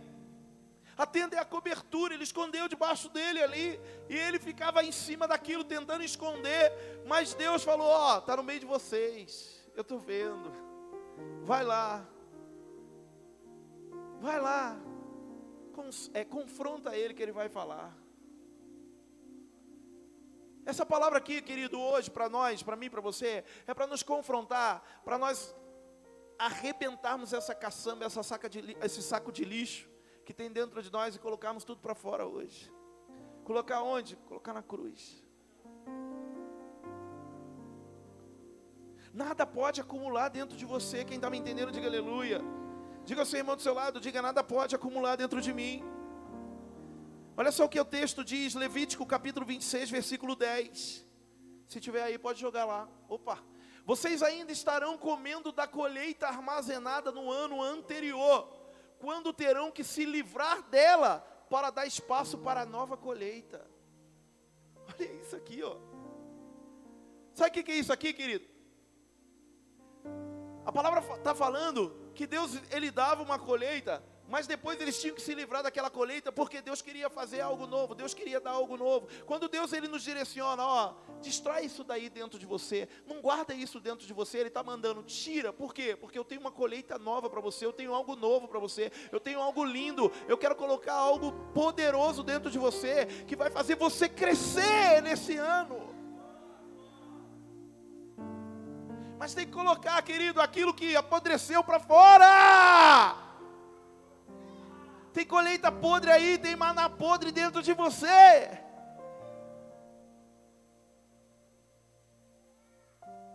[0.97, 5.27] A tenda é a cobertura, ele escondeu debaixo dele ali, e ele ficava em cima
[5.27, 6.73] daquilo tentando esconder,
[7.07, 10.53] mas Deus falou: Ó, oh, está no meio de vocês, eu estou vendo,
[11.43, 12.07] vai lá,
[14.21, 14.77] vai lá,
[16.13, 17.97] é, confronta ele que ele vai falar.
[20.65, 24.83] Essa palavra aqui, querido, hoje para nós, para mim, para você, é para nos confrontar,
[25.05, 25.55] para nós
[26.39, 29.89] arrebentarmos essa caçamba, essa saca de, esse saco de lixo
[30.25, 32.73] que tem dentro de nós e colocarmos tudo para fora hoje.
[33.45, 34.17] Colocar onde?
[34.17, 35.23] Colocar na cruz.
[39.13, 41.05] Nada pode acumular dentro de você.
[41.05, 42.41] Quem está me entendendo, diga aleluia.
[43.05, 45.85] Diga ao seu irmão do seu lado, diga nada pode acumular dentro de mim.
[47.37, 51.05] Olha só o que o texto diz, Levítico capítulo 26, versículo 10.
[51.67, 52.89] Se tiver aí, pode jogar lá.
[53.09, 53.39] Opa.
[53.85, 58.49] Vocês ainda estarão comendo da colheita armazenada no ano anterior,
[58.99, 61.21] quando terão que se livrar dela
[61.51, 63.69] para dar espaço para a nova colheita.
[64.89, 65.77] Olha isso aqui, ó.
[67.35, 68.47] Sabe o que é isso aqui, querido?
[70.65, 75.21] A palavra está falando que Deus ele dava uma colheita mas depois eles tinham que
[75.23, 79.07] se livrar daquela colheita, porque Deus queria fazer algo novo, Deus queria dar algo novo.
[79.27, 83.79] Quando Deus ele nos direciona, ó, destrói isso daí dentro de você, não guarda isso
[83.79, 85.95] dentro de você, Ele está mandando, tira, por quê?
[85.95, 89.21] Porque eu tenho uma colheita nova para você, eu tenho algo novo para você, eu
[89.21, 94.09] tenho algo lindo, eu quero colocar algo poderoso dentro de você, que vai fazer você
[94.09, 95.93] crescer nesse ano.
[99.19, 103.34] Mas tem que colocar, querido, aquilo que apodreceu para fora.
[105.15, 108.51] Tem colheita podre aí, tem maná podre dentro de você.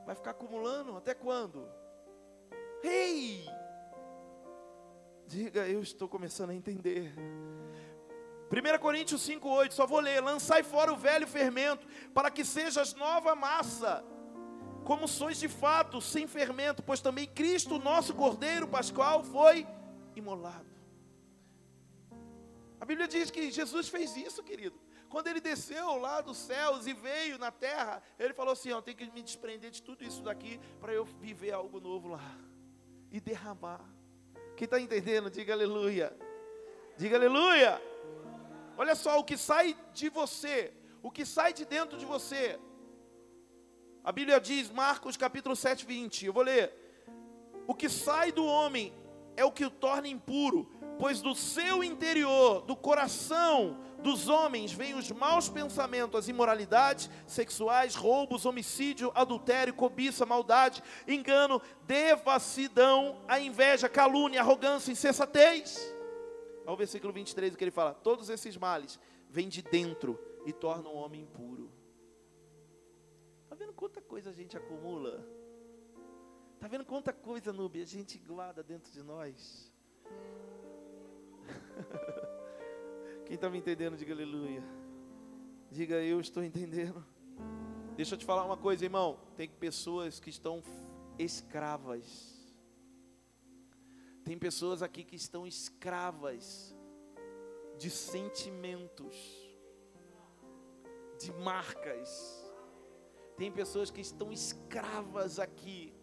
[0.05, 1.65] Vai ficar acumulando até quando?
[2.83, 3.47] Ei!
[5.25, 7.13] Diga, eu estou começando a entender.
[8.51, 13.35] 1 Coríntios 5,8, só vou ler: Lançai fora o velho fermento, para que sejas nova
[13.35, 14.03] massa,
[14.83, 19.65] como sois de fato, sem fermento, pois também Cristo, nosso Cordeiro Pascual, foi
[20.13, 20.68] imolado.
[22.79, 24.79] A Bíblia diz que Jesus fez isso, querido.
[25.09, 28.95] Quando ele desceu lá dos céus e veio na terra, ele falou assim: ó, tem
[28.95, 32.37] que me desprender de tudo isso daqui para eu viver algo novo lá
[33.11, 33.83] e derramar.
[34.55, 36.15] Quem está entendendo, diga aleluia.
[36.97, 37.81] Diga aleluia.
[38.77, 42.59] Olha só, o que sai de você, o que sai de dentro de você.
[44.03, 46.25] A Bíblia diz, Marcos capítulo 7, 20.
[46.25, 46.73] Eu vou ler.
[47.67, 48.93] O que sai do homem
[49.35, 50.69] é o que o torna impuro
[50.99, 57.95] pois do seu interior, do coração dos homens, vêm os maus pensamentos, as imoralidades sexuais,
[57.95, 65.79] roubos, homicídio, adultério, cobiça, maldade, engano, devassidão, a inveja, calúnia, arrogância, insensatez.
[66.65, 70.93] Olha o versículo 23 que ele fala: todos esses males vêm de dentro e tornam
[70.93, 71.71] o homem impuro.
[73.43, 75.25] Está vendo quanta coisa a gente acumula?
[76.55, 79.73] Está vendo quanta coisa, Nube, a gente guarda dentro de nós?
[83.25, 84.63] Quem está me entendendo, diga aleluia.
[85.71, 87.05] Diga eu estou entendendo.
[87.95, 89.19] Deixa eu te falar uma coisa, irmão.
[89.35, 90.63] Tem pessoas que estão
[91.17, 92.39] escravas.
[94.23, 96.75] Tem pessoas aqui que estão escravas
[97.77, 99.15] de sentimentos,
[101.19, 102.49] de marcas.
[103.37, 105.93] Tem pessoas que estão escravas aqui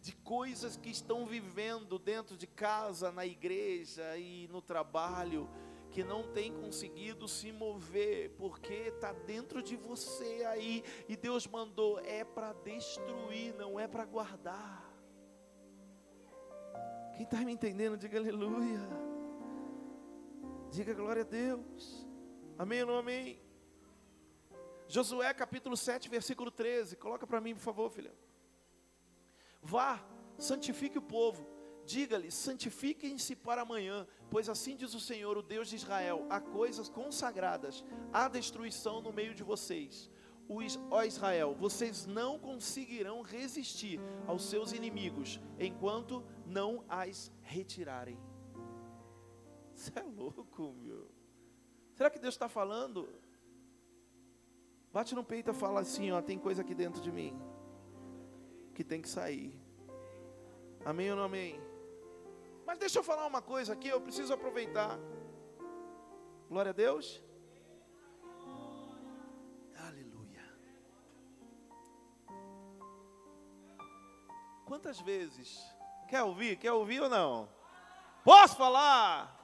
[0.00, 5.48] de coisas que estão vivendo dentro de casa, na igreja e no trabalho,
[5.90, 11.98] que não tem conseguido se mover, porque está dentro de você aí, e Deus mandou,
[12.00, 14.88] é para destruir, não é para guardar.
[17.14, 18.80] Quem está me entendendo, diga aleluia.
[20.70, 22.06] Diga glória a Deus.
[22.56, 23.42] Amém ou não amém?
[24.86, 26.96] Josué capítulo 7, versículo 13.
[26.96, 28.12] Coloca para mim, por favor, filha.
[29.62, 30.02] Vá,
[30.38, 31.46] santifique o povo.
[31.84, 36.88] Diga-lhe: santifiquem-se para amanhã, pois assim diz o Senhor, o Deus de Israel: há coisas
[36.88, 40.10] consagradas, há destruição no meio de vocês.
[40.90, 48.18] Ó Israel, vocês não conseguirão resistir aos seus inimigos enquanto não as retirarem.
[49.72, 51.08] Você é louco, meu.
[51.94, 53.08] Será que Deus está falando?
[54.92, 57.38] Bate no peito e fala assim: ó, tem coisa aqui dentro de mim
[58.80, 59.52] que tem que sair.
[60.86, 61.60] Amém ou não amém?
[62.64, 64.98] Mas deixa eu falar uma coisa aqui, eu preciso aproveitar.
[66.48, 67.22] Glória a Deus.
[69.86, 70.42] Aleluia.
[74.64, 75.60] Quantas vezes?
[76.08, 76.56] Quer ouvir?
[76.56, 77.50] Quer ouvir ou não?
[78.24, 79.36] Posso falar?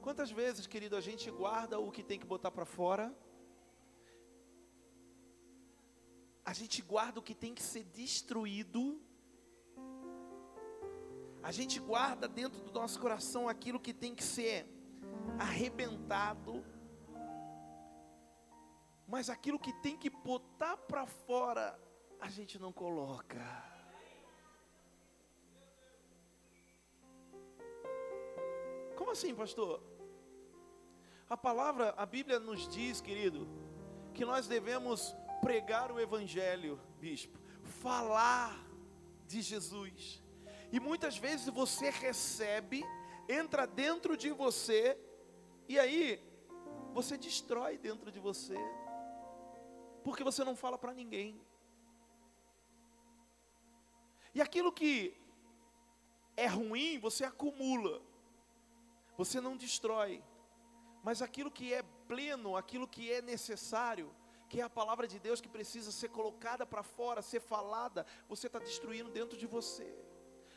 [0.00, 3.14] Quantas vezes, querido, a gente guarda o que tem que botar para fora?
[6.46, 9.00] A gente guarda o que tem que ser destruído.
[11.42, 14.64] A gente guarda dentro do nosso coração aquilo que tem que ser
[15.40, 16.64] arrebentado.
[19.08, 21.76] Mas aquilo que tem que botar para fora,
[22.20, 23.42] a gente não coloca.
[28.96, 29.82] Como assim, pastor?
[31.28, 33.48] A palavra, a Bíblia nos diz, querido,
[34.14, 38.56] que nós devemos pregar o Evangelho, bispo, falar
[39.26, 40.22] de Jesus.
[40.72, 42.84] E muitas vezes você recebe,
[43.28, 44.98] entra dentro de você,
[45.68, 46.22] e aí
[46.92, 48.56] você destrói dentro de você,
[50.02, 51.40] porque você não fala para ninguém.
[54.34, 55.16] E aquilo que
[56.36, 58.02] é ruim, você acumula,
[59.16, 60.22] você não destrói,
[61.02, 64.14] mas aquilo que é pleno, aquilo que é necessário,
[64.56, 68.46] que é a palavra de Deus que precisa ser colocada para fora, ser falada, você
[68.46, 69.94] está destruindo dentro de você,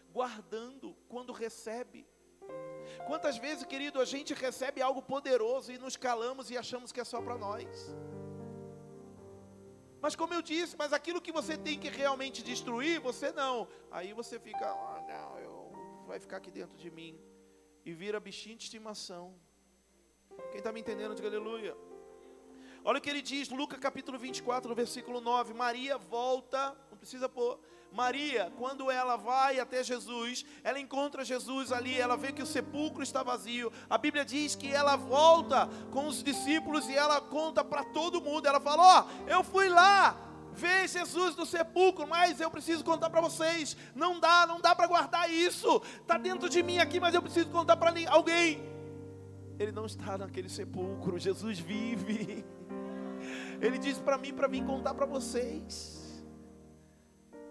[0.10, 2.08] guardando quando recebe.
[3.08, 7.04] Quantas vezes, querido, a gente recebe algo poderoso e nos calamos e achamos que é
[7.04, 7.68] só para nós.
[10.00, 13.68] Mas como eu disse, mas aquilo que você tem que realmente destruir, você não.
[13.92, 17.20] Aí você fica, ah, não, eu, vai ficar aqui dentro de mim.
[17.84, 19.38] E vira bichinho de estimação.
[20.52, 21.76] Quem está me entendendo, diga aleluia.
[22.84, 25.54] Olha o que ele diz, Lucas capítulo 24, no versículo 9.
[25.54, 27.60] Maria volta, não precisa pôr.
[27.92, 33.02] Maria, quando ela vai até Jesus, ela encontra Jesus ali, ela vê que o sepulcro
[33.02, 33.72] está vazio.
[33.90, 38.48] A Bíblia diz que ela volta com os discípulos e ela conta para todo mundo.
[38.48, 40.16] Ela fala: Ó, oh, eu fui lá
[40.54, 43.76] ver Jesus no sepulcro, mas eu preciso contar para vocês.
[43.96, 45.82] Não dá, não dá para guardar isso.
[46.02, 48.62] Está dentro de mim aqui, mas eu preciso contar para alguém.
[49.58, 52.46] Ele não está naquele sepulcro, Jesus vive.
[53.62, 56.24] Ele disse para mim para vir contar para vocês.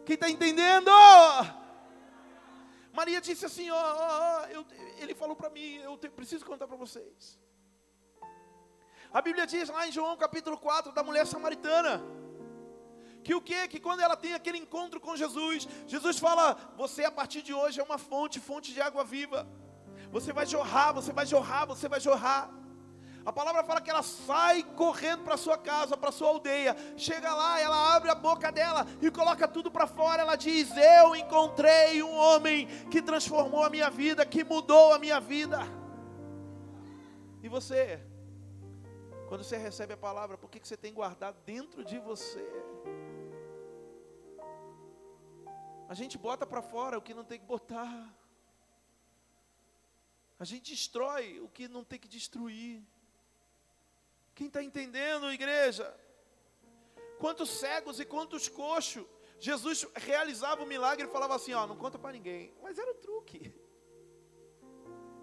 [0.06, 0.90] Quem está entendendo?
[2.92, 4.64] Maria disse assim: ó, ó, ó
[4.98, 7.38] ele falou para mim, eu te, preciso contar para vocês.
[9.12, 12.02] A Bíblia diz lá em João capítulo 4 da mulher samaritana.
[13.22, 13.68] Que o que?
[13.68, 17.80] Que quando ela tem aquele encontro com Jesus, Jesus fala: Você a partir de hoje
[17.80, 19.46] é uma fonte, fonte de água viva.
[20.10, 22.50] Você vai jorrar, você vai jorrar, você vai jorrar.
[23.28, 26.74] A palavra fala que ela sai correndo para sua casa, para sua aldeia.
[26.96, 30.22] Chega lá, ela abre a boca dela e coloca tudo para fora.
[30.22, 35.20] Ela diz: Eu encontrei um homem que transformou a minha vida, que mudou a minha
[35.20, 35.58] vida.
[37.42, 38.02] E você,
[39.28, 42.42] quando você recebe a palavra, por que você tem guardado dentro de você?
[45.86, 47.92] A gente bota para fora o que não tem que botar.
[50.38, 52.82] A gente destrói o que não tem que destruir.
[54.38, 55.92] Quem está entendendo, igreja?
[57.18, 59.04] Quantos cegos e quantos coxos.
[59.40, 62.54] Jesus realizava o milagre e falava assim: Ó, não conta para ninguém.
[62.62, 63.52] Mas era truque.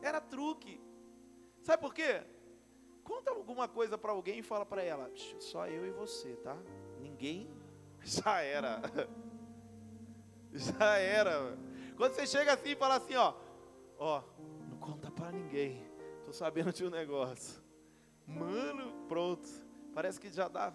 [0.02, 0.82] Era truque.
[1.62, 2.26] Sabe por quê?
[3.06, 5.10] Conta alguma coisa para alguém e fala para ela:
[5.40, 6.58] Só eu e você, tá?
[7.00, 7.50] Ninguém
[8.04, 8.82] já era.
[10.52, 11.58] Já era.
[11.96, 13.34] Quando você chega assim e fala assim, ó,
[13.98, 14.22] ó,
[14.70, 15.90] não conta para ninguém.
[16.26, 17.65] Tô sabendo de um negócio.
[18.28, 19.48] Mano, pronto.
[19.94, 20.74] Parece que já dá.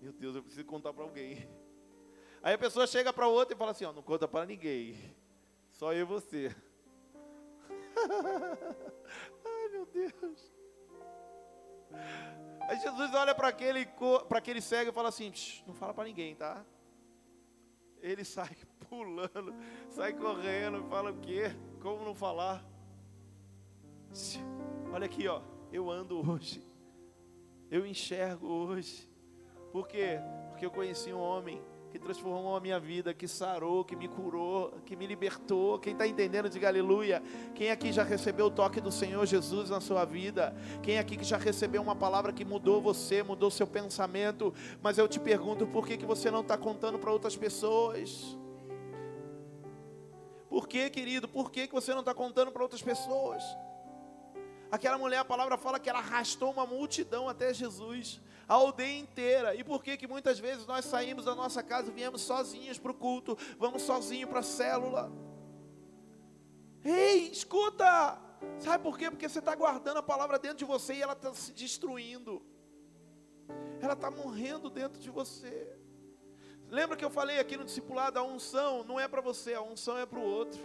[0.00, 1.48] Meu Deus, eu preciso contar para alguém.
[2.42, 4.96] Aí a pessoa chega para outra e fala assim, ó, não conta para ninguém.
[5.72, 6.54] Só eu e você.
[9.44, 10.52] Ai, meu Deus.
[12.68, 13.86] Aí Jesus olha para aquele,
[14.30, 15.32] aquele cego e fala assim:
[15.66, 16.64] não fala para ninguém, tá?
[18.00, 18.56] Ele sai
[18.88, 19.54] pulando,
[19.90, 21.54] sai correndo, fala o quê?
[21.80, 22.64] Como não falar?
[24.92, 25.42] Olha aqui, ó.
[25.74, 26.64] Eu ando hoje.
[27.68, 29.08] Eu enxergo hoje.
[29.72, 30.20] Por quê?
[30.50, 31.60] Porque eu conheci um homem
[31.90, 35.80] que transformou a minha vida, que sarou, que me curou, que me libertou.
[35.80, 37.20] Quem está entendendo, diga aleluia.
[37.56, 40.54] Quem aqui já recebeu o toque do Senhor Jesus na sua vida?
[40.80, 44.54] Quem aqui que já recebeu uma palavra que mudou você, mudou seu pensamento?
[44.80, 48.38] Mas eu te pergunto, por que, que você não está contando para outras pessoas?
[50.48, 51.26] Por que, querido?
[51.26, 53.42] Por que, que você não está contando para outras pessoas?
[54.74, 59.54] Aquela mulher, a palavra fala que ela arrastou uma multidão até Jesus a aldeia inteira.
[59.54, 62.90] E por que que muitas vezes nós saímos da nossa casa e viemos sozinhos para
[62.90, 65.12] o culto, vamos sozinhos para a célula?
[66.84, 68.20] Ei, escuta!
[68.58, 69.12] Sabe por quê?
[69.12, 72.42] Porque você está guardando a palavra dentro de você e ela está se destruindo.
[73.80, 75.72] Ela está morrendo dentro de você.
[76.68, 79.96] Lembra que eu falei aqui no discipulado, a unção não é para você, a unção
[79.96, 80.60] é para o outro.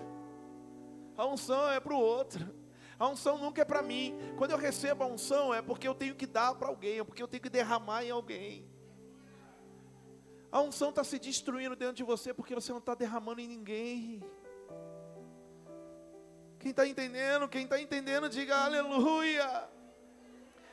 [1.15, 2.58] A unção é para o outro.
[2.99, 4.13] A unção nunca é para mim.
[4.37, 7.23] Quando eu recebo a unção é porque eu tenho que dar para alguém, é porque
[7.23, 8.69] eu tenho que derramar em alguém.
[10.51, 14.21] A unção está se destruindo dentro de você porque você não está derramando em ninguém.
[16.59, 17.47] Quem está entendendo?
[17.47, 19.69] Quem está entendendo, diga aleluia.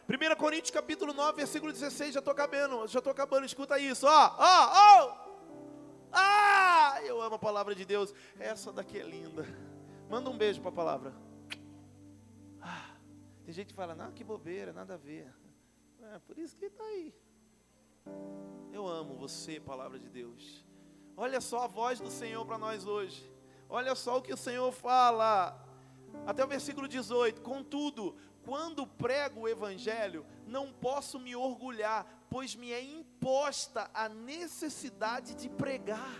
[0.09, 4.37] 1 Coríntios capítulo 9, versículo 16, já estou acabando, já estou acabando, escuta isso, ó,
[4.39, 5.27] ó, ó.
[6.12, 8.12] Ah, eu amo a palavra de Deus.
[8.39, 9.47] Essa daqui é linda.
[10.09, 11.27] Manda um beijo para a palavra.
[13.45, 15.33] Tem gente que fala, não, que bobeira, nada a ver.
[16.03, 17.14] É, por isso que está aí.
[18.73, 20.64] Eu amo você, palavra de Deus.
[21.17, 23.33] Olha só a voz do Senhor para nós hoje.
[23.69, 25.64] Olha só o que o Senhor fala.
[26.27, 32.71] Até o versículo 18: Contudo, quando prego o Evangelho, não posso me orgulhar, pois me
[32.71, 36.17] é imposta a necessidade de pregar.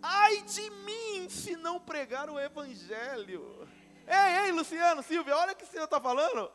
[0.00, 3.61] Ai de mim se não pregar o Evangelho.
[4.06, 6.50] Ei, ei, Luciano, Silvia, olha o que o Senhor está falando.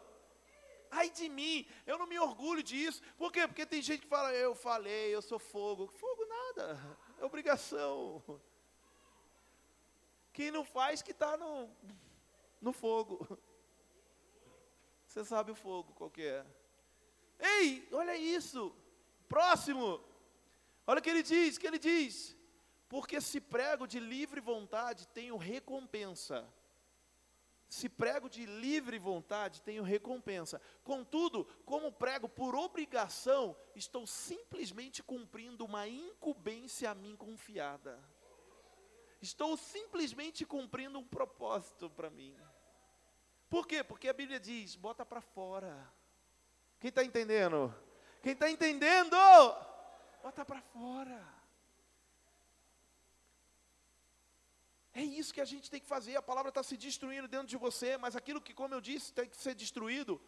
[0.89, 3.01] Ai de mim, eu não me orgulho disso.
[3.17, 3.47] Por quê?
[3.47, 5.87] Porque tem gente que fala, eu falei, eu sou fogo.
[5.87, 8.23] Fogo nada, é obrigação.
[10.31, 11.69] Quem não faz que está no,
[12.61, 13.37] no fogo.
[15.05, 16.45] Você sabe o fogo qual que é.
[17.39, 18.75] Ei, olha isso.
[19.27, 20.03] Próximo.
[20.85, 22.35] Olha o que ele diz, que ele diz.
[22.87, 26.47] Porque se prego de livre vontade, tenho recompensa.
[27.69, 30.61] Se prego de livre vontade, tenho recompensa.
[30.83, 38.01] Contudo, como prego por obrigação, estou simplesmente cumprindo uma incumbência a mim confiada.
[39.21, 42.37] Estou simplesmente cumprindo um propósito para mim.
[43.49, 43.83] Por quê?
[43.83, 45.93] Porque a Bíblia diz: bota para fora.
[46.79, 47.75] Quem está entendendo?
[48.21, 49.17] Quem está entendendo?
[50.23, 51.36] Bota para fora.
[54.97, 56.15] É isso que a gente tem que fazer.
[56.15, 59.29] A palavra está se destruindo dentro de você, mas aquilo que, como eu disse, tem
[59.29, 60.19] que ser destruído,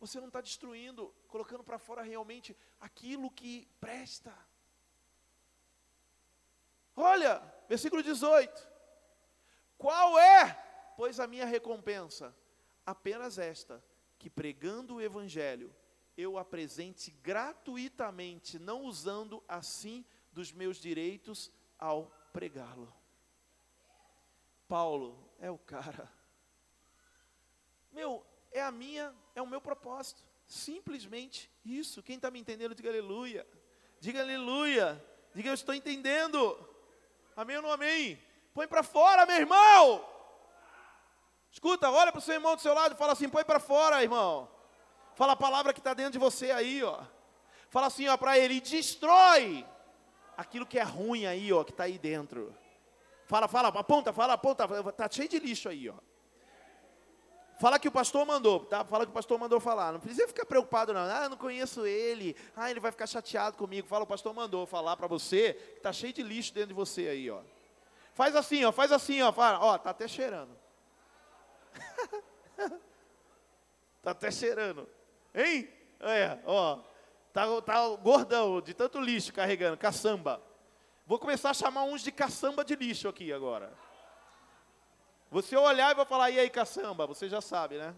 [0.00, 4.34] você não está destruindo, colocando para fora realmente aquilo que presta.
[6.96, 7.32] Olha,
[7.68, 8.66] versículo 18:
[9.76, 10.54] Qual é,
[10.96, 12.34] pois, a minha recompensa?
[12.86, 13.84] Apenas esta,
[14.18, 15.70] que pregando o Evangelho,
[16.16, 20.02] eu apresente gratuitamente, não usando assim
[20.32, 23.03] dos meus direitos ao pregá-lo.
[24.74, 26.10] Paulo é o cara.
[27.92, 30.20] Meu, é a minha, é o meu propósito.
[30.48, 32.02] Simplesmente isso.
[32.02, 33.46] Quem está me entendendo, diga aleluia.
[34.00, 35.00] Diga aleluia.
[35.32, 36.58] Diga eu estou entendendo.
[37.36, 38.20] Amém ou não amém?
[38.52, 40.04] Põe para fora, meu irmão.
[41.52, 44.02] Escuta, olha para o seu irmão do seu lado e fala assim: põe para fora,
[44.02, 44.50] irmão.
[45.14, 47.00] Fala a palavra que está dentro de você aí, ó.
[47.70, 49.64] Fala assim, ó, para ele: destrói
[50.36, 52.52] aquilo que é ruim aí, ó, que está aí dentro.
[53.26, 54.66] Fala, fala, aponta, fala, aponta.
[54.92, 55.94] Tá cheio de lixo aí, ó.
[57.58, 58.84] Fala que o pastor mandou, tá?
[58.84, 59.92] Fala que o pastor mandou falar.
[59.92, 61.00] Não precisa ficar preocupado, não.
[61.00, 62.36] Ah, eu não conheço ele.
[62.56, 63.86] Ah, ele vai ficar chateado comigo.
[63.86, 67.08] Fala, o pastor mandou falar para você que tá cheio de lixo dentro de você
[67.08, 67.40] aí, ó.
[68.12, 68.72] Faz assim, ó.
[68.72, 69.32] Faz assim, ó.
[69.32, 70.50] Fala, ó, tá até cheirando.
[74.02, 74.88] tá até cheirando.
[75.32, 75.68] Hein?
[76.00, 76.80] É, ó.
[77.32, 80.42] Tá, tá gordão, de tanto lixo carregando, caçamba.
[81.06, 83.72] Vou começar a chamar uns de caçamba de lixo aqui agora.
[85.30, 87.06] Você olhar e vai falar, e aí, caçamba?
[87.06, 87.94] Você já sabe, né?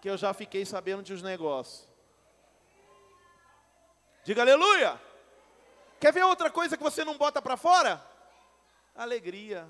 [0.00, 1.88] Que eu já fiquei sabendo de uns negócios.
[4.24, 5.00] Diga aleluia.
[6.00, 8.02] Quer ver outra coisa que você não bota para fora?
[8.94, 9.68] Alegria.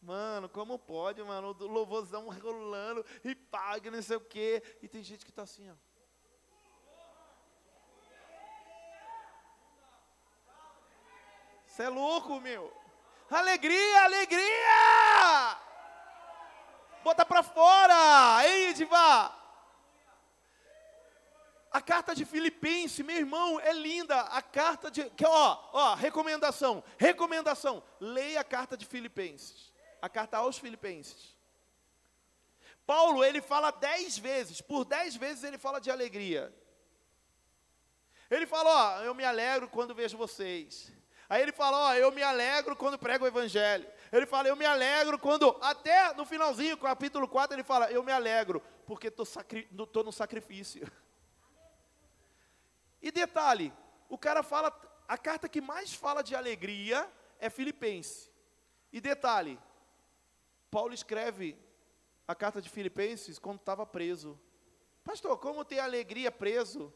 [0.00, 1.56] Mano, como pode, mano?
[1.58, 4.62] O louvorzão rolando e paga, não sei o quê.
[4.82, 5.74] E tem gente que está assim, ó.
[11.76, 12.72] Você é louco, meu.
[13.30, 15.58] Alegria, alegria!
[17.04, 19.38] Bota para fora, ei, Edivar.
[21.70, 24.18] A carta de Filipenses, meu irmão, é linda.
[24.18, 25.10] A carta de.
[25.10, 27.84] Que, ó, ó, recomendação, recomendação.
[28.00, 29.70] Leia a carta de Filipenses.
[30.00, 31.36] A carta aos Filipenses.
[32.86, 36.50] Paulo, ele fala dez vezes, por dez vezes ele fala de alegria.
[38.30, 40.95] Ele fala, ó, eu me alegro quando vejo vocês.
[41.28, 43.86] Aí ele fala, ó, eu me alegro quando prego o evangelho.
[44.12, 48.12] Ele fala, eu me alegro quando, até no finalzinho, capítulo 4, ele fala, eu me
[48.12, 50.90] alegro, porque estou no sacrifício.
[53.02, 53.72] E detalhe,
[54.08, 54.72] o cara fala,
[55.08, 58.30] a carta que mais fala de alegria é Filipenses.
[58.92, 59.58] E detalhe,
[60.70, 61.58] Paulo escreve
[62.26, 64.40] a carta de Filipenses quando estava preso.
[65.04, 66.92] Pastor, como ter alegria preso?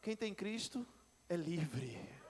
[0.00, 0.86] Quem tem Cristo
[1.28, 2.21] é livre.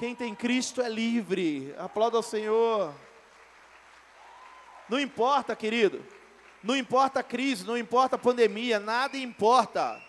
[0.00, 1.74] Quem tem Cristo é livre.
[1.76, 2.94] Aplauda ao Senhor.
[4.88, 6.02] Não importa, querido.
[6.62, 10.00] Não importa a crise, não importa a pandemia, nada importa.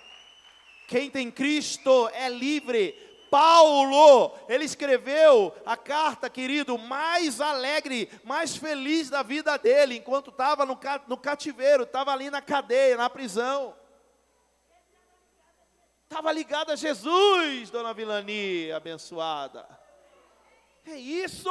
[0.88, 2.94] Quem tem Cristo é livre.
[3.30, 10.66] Paulo, ele escreveu a carta, querido, mais alegre, mais feliz da vida dele, enquanto estava
[10.66, 13.76] no, no cativeiro, estava ali na cadeia, na prisão.
[16.04, 19.81] Estava ligado a Jesus, dona Vilani, abençoada.
[20.86, 21.50] É isso!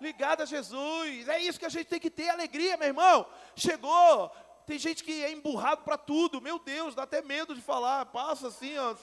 [0.00, 1.28] Ligado a Jesus.
[1.28, 3.26] É isso que a gente tem que ter alegria, meu irmão.
[3.56, 4.30] Chegou.
[4.64, 6.40] Tem gente que é emburrado para tudo.
[6.40, 8.06] Meu Deus, dá até medo de falar.
[8.06, 8.94] Passa assim, ó.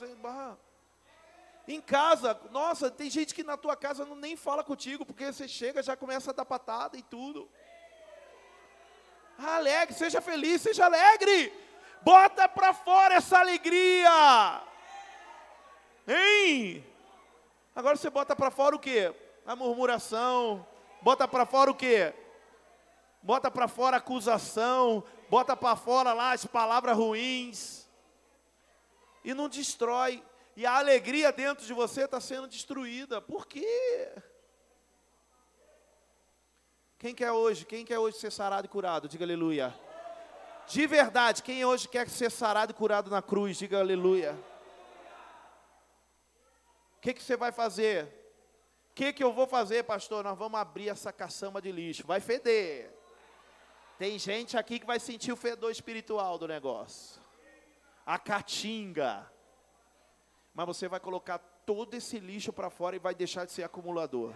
[1.68, 5.48] Em casa, nossa, tem gente que na tua casa não nem fala contigo, porque você
[5.48, 7.50] chega já começa a dar patada e tudo.
[9.36, 11.52] Alegre, seja feliz, seja alegre.
[12.02, 14.62] Bota para fora essa alegria.
[16.06, 16.86] Hein?
[17.76, 19.14] Agora você bota para fora o que?
[19.44, 20.66] A murmuração.
[21.02, 22.10] Bota para fora o que?
[23.22, 25.04] Bota para fora a acusação.
[25.28, 27.86] Bota para fora lá as palavras ruins.
[29.22, 30.24] E não destrói.
[30.56, 33.20] E a alegria dentro de você está sendo destruída.
[33.20, 34.10] Por quê?
[36.98, 37.66] Quem quer hoje?
[37.66, 39.06] Quem quer hoje ser sarado e curado?
[39.06, 39.78] Diga aleluia.
[40.66, 43.58] De verdade, quem hoje quer ser sarado e curado na cruz?
[43.58, 44.34] Diga aleluia
[47.06, 48.04] que, que você vai fazer?
[48.90, 50.24] O que, que eu vou fazer, pastor?
[50.24, 52.04] Nós vamos abrir essa caçamba de lixo.
[52.04, 52.92] Vai feder.
[53.96, 57.22] Tem gente aqui que vai sentir o fedor espiritual do negócio.
[58.04, 59.30] A caatinga.
[60.52, 64.34] Mas você vai colocar todo esse lixo para fora e vai deixar de ser acumulador.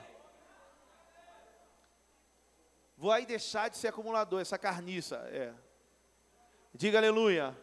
[2.96, 5.16] Vai deixar de ser acumulador, essa carniça.
[5.32, 5.52] É.
[6.72, 7.56] Diga aleluia.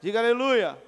[0.00, 0.82] Diga aleluia.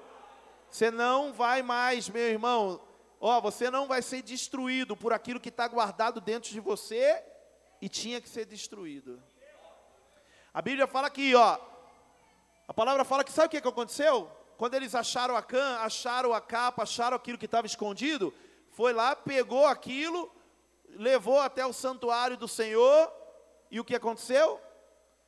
[0.68, 2.80] Você não vai mais, meu irmão,
[3.24, 7.22] Ó, você não vai ser destruído por aquilo que está guardado dentro de você
[7.80, 9.22] e tinha que ser destruído.
[10.52, 11.56] A Bíblia fala aqui, ó.
[12.66, 14.28] A palavra fala que sabe o que, que aconteceu?
[14.58, 18.34] Quando eles acharam a cã, acharam a capa, acharam aquilo que estava escondido,
[18.72, 20.28] foi lá, pegou aquilo,
[20.88, 23.08] levou até o santuário do Senhor,
[23.70, 24.60] e o que aconteceu?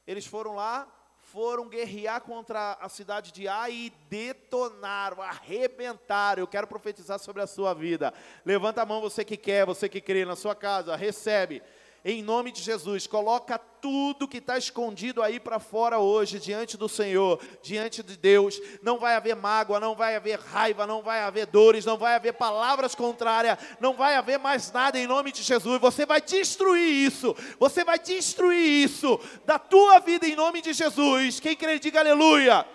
[0.05, 0.88] Eles foram lá,
[1.35, 6.41] foram guerrear contra a cidade de Ai e detonaram, arrebentaram.
[6.41, 8.14] Eu quero profetizar sobre a sua vida.
[8.47, 11.61] Levanta a mão você que quer, você que crê na sua casa, recebe
[12.05, 13.07] em nome de Jesus.
[13.07, 18.61] Coloca tudo que está escondido aí para fora hoje, diante do Senhor, diante de Deus.
[18.82, 22.34] Não vai haver mágoa, não vai haver raiva, não vai haver dores, não vai haver
[22.34, 25.80] palavras contrárias, não vai haver mais nada em nome de Jesus.
[25.80, 31.40] Você vai destruir isso, você vai destruir isso da tua vida em nome de Jesus.
[31.40, 32.66] Quem crê, diga aleluia.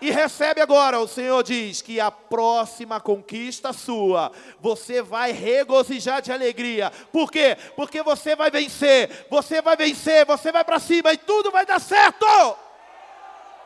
[0.00, 4.30] E recebe agora, o Senhor diz que a próxima conquista sua,
[4.60, 6.92] você vai regozijar de alegria.
[7.10, 7.56] Por quê?
[7.74, 11.80] Porque você vai vencer, você vai vencer, você vai para cima e tudo vai dar
[11.80, 12.26] certo.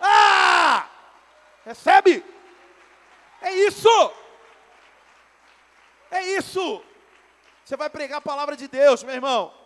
[0.01, 0.89] Ah!
[1.65, 2.25] Recebe?
[3.43, 4.13] É isso.
[6.11, 6.83] É isso.
[7.65, 9.60] Você vai pregar a palavra de Deus, meu irmão.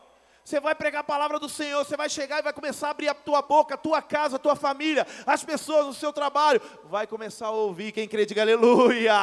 [0.45, 3.09] Você vai pregar a palavra do Senhor, você vai chegar e vai começar a abrir
[3.09, 7.07] a tua boca, a tua casa, a tua família, as pessoas no seu trabalho, vai
[7.07, 7.93] começar a ouvir.
[7.93, 9.15] Quem crê, diga aleluia.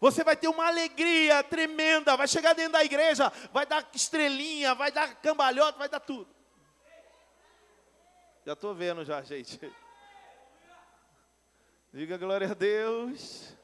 [0.00, 4.90] Você vai ter uma alegria tremenda, vai chegar dentro da igreja, vai dar estrelinha, vai
[4.90, 6.28] dar cambalhota, vai dar tudo.
[8.46, 9.60] Já estou vendo já, gente.
[11.92, 13.54] Diga glória a Deus.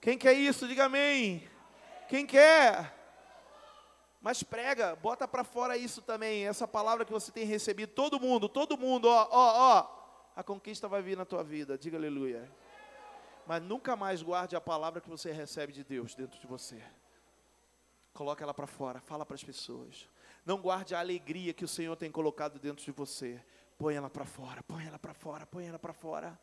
[0.00, 0.66] Quem quer isso?
[0.66, 1.46] Diga amém.
[2.08, 2.94] Quem quer?
[4.26, 8.48] Mas prega, bota para fora isso também, essa palavra que você tem recebido, todo mundo,
[8.48, 12.50] todo mundo, ó, ó, ó, a conquista vai vir na tua vida, diga aleluia.
[13.46, 16.82] Mas nunca mais guarde a palavra que você recebe de Deus dentro de você.
[18.12, 20.08] Coloca ela para fora, fala para as pessoas.
[20.44, 23.40] Não guarde a alegria que o Senhor tem colocado dentro de você.
[23.78, 26.36] Põe ela para fora, põe ela para fora, põe ela para fora.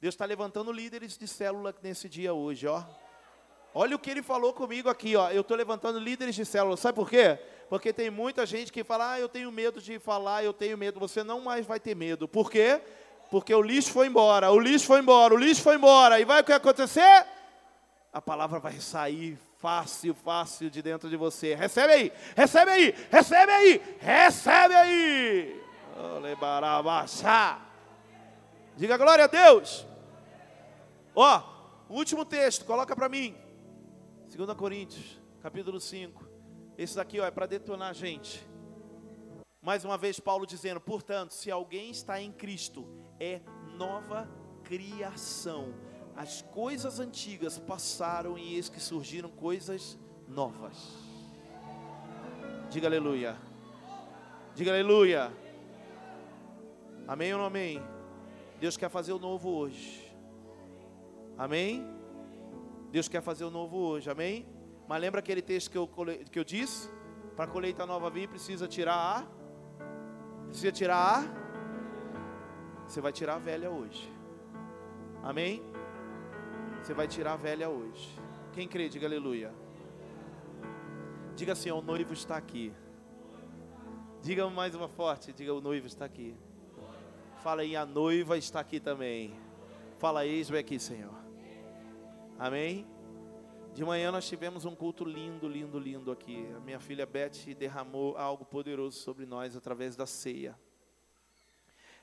[0.00, 2.82] Deus está levantando líderes de célula nesse dia hoje, ó.
[3.74, 5.30] Olha o que ele falou comigo aqui, ó.
[5.30, 6.76] Eu estou levantando líderes de célula.
[6.76, 7.38] Sabe por quê?
[7.68, 10.98] Porque tem muita gente que fala, ah, eu tenho medo de falar, eu tenho medo.
[10.98, 12.26] Você não mais vai ter medo.
[12.26, 12.80] Por quê?
[13.30, 16.18] Porque o lixo foi embora, o lixo foi embora, o lixo foi embora.
[16.18, 17.26] E vai o que acontecer?
[18.10, 21.54] A palavra vai sair fácil, fácil de dentro de você.
[21.54, 25.62] Recebe aí, recebe aí, recebe aí, recebe aí.
[28.76, 29.86] Diga glória a Deus.
[31.14, 31.42] Ó,
[31.90, 33.36] último texto, coloca para mim.
[34.28, 36.28] 2 Coríntios, capítulo 5.
[36.76, 38.46] Esse daqui ó, é para detonar a gente.
[39.62, 42.86] Mais uma vez, Paulo dizendo: portanto, se alguém está em Cristo,
[43.18, 43.40] é
[43.76, 44.28] nova
[44.62, 45.74] criação.
[46.14, 49.98] As coisas antigas passaram e eis que surgiram coisas
[50.28, 50.76] novas.
[52.70, 53.34] Diga aleluia.
[54.54, 55.32] Diga aleluia.
[57.06, 57.82] Amém ou não amém?
[58.60, 60.14] Deus quer fazer o novo hoje.
[61.38, 61.97] Amém?
[62.90, 64.46] Deus quer fazer o novo hoje, amém?
[64.88, 65.86] Mas lembra aquele texto que eu,
[66.30, 66.90] que eu disse?
[67.36, 69.26] Para colheita nova vir, precisa tirar a.
[70.46, 72.84] Precisa tirar a.
[72.86, 74.10] Você vai tirar a velha hoje.
[75.22, 75.62] Amém?
[76.82, 78.08] Você vai tirar a velha hoje.
[78.52, 79.52] Quem crê, diga aleluia.
[81.36, 82.72] Diga assim: o noivo está aqui.
[84.22, 86.34] Diga mais uma forte: diga, o noivo está aqui.
[87.42, 89.34] Fala aí, a noiva está aqui também.
[89.98, 91.27] Fala, eis-me aqui, Senhor.
[92.38, 92.86] Amém?
[93.74, 96.48] De manhã nós tivemos um culto lindo, lindo, lindo aqui.
[96.56, 100.56] A minha filha Beth derramou algo poderoso sobre nós através da ceia.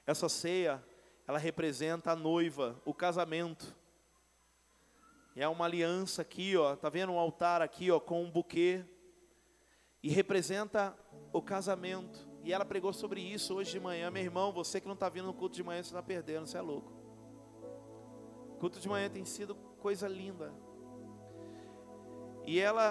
[0.06, 0.84] Essa ceia,
[1.26, 3.74] ela representa a noiva, o casamento.
[5.38, 8.84] É uma aliança aqui, ó, tá vendo um altar aqui, ó, com um buquê
[10.04, 10.94] e representa
[11.32, 12.28] o casamento.
[12.44, 14.52] E ela pregou sobre isso hoje de manhã, meu irmão.
[14.52, 16.92] Você que não está vindo no culto de manhã, você está perdendo, você é louco.
[18.50, 19.56] O culto de manhã tem sido
[19.86, 20.48] coisa linda.
[22.44, 22.88] E ela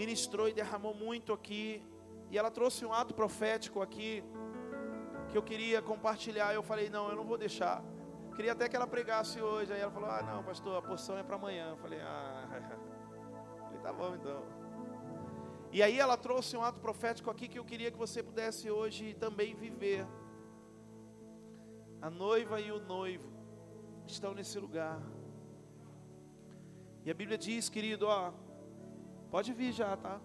[0.00, 1.84] ministrou e derramou muito aqui.
[2.30, 4.24] E ela trouxe um ato profético aqui
[5.28, 6.54] que eu queria compartilhar.
[6.54, 7.84] Eu falei, não, eu não vou deixar.
[8.34, 9.70] Queria até que ela pregasse hoje.
[9.74, 11.66] Aí ela falou, ah, não, pastor, a porção é para amanhã.
[11.68, 12.46] Eu falei, ah,
[13.66, 14.42] falei, tá bom então.
[15.70, 19.12] E aí ela trouxe um ato profético aqui que eu queria que você pudesse hoje
[19.12, 20.06] também viver.
[22.00, 23.30] A noiva e o noivo
[24.06, 24.98] estão nesse lugar.
[27.04, 28.32] E a Bíblia diz, querido, ó,
[29.30, 30.20] pode vir já, tá?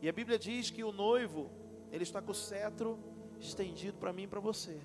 [0.00, 1.50] E a Bíblia diz que o noivo,
[1.90, 2.98] ele está com o cetro
[3.40, 4.80] estendido para mim e para você.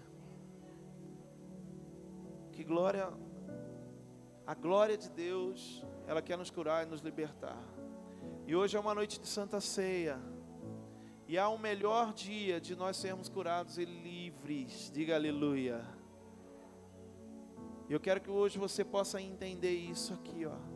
[2.52, 3.12] Que glória,
[4.46, 7.62] a glória de Deus, ela quer nos curar e nos libertar.
[8.46, 10.20] E hoje é uma noite de Santa Ceia.
[11.28, 14.92] E há um melhor dia de nós sermos curados e livres.
[14.94, 15.86] Diga aleluia.
[17.90, 20.71] Eu quero que hoje você possa entender isso aqui, ó.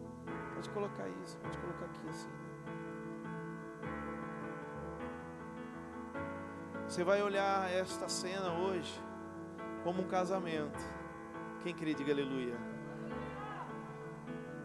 [0.66, 2.30] Pode colocar isso, pode colocar aqui assim.
[6.88, 8.99] Você vai olhar esta cena hoje
[9.84, 10.80] como um casamento.
[11.61, 12.57] Quem crê, diga aleluia.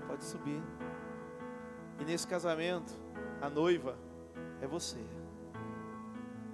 [0.06, 0.62] Pode subir.
[1.98, 2.94] E nesse casamento,
[3.42, 3.98] a noiva
[4.62, 5.04] é você.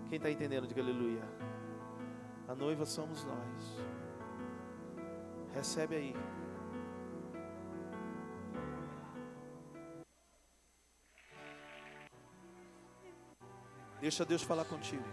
[0.08, 1.22] Quem está entendendo, diga aleluia.
[2.48, 3.80] A noiva somos nós.
[5.54, 6.16] Recebe aí.
[14.00, 15.04] Deixa Deus falar contigo.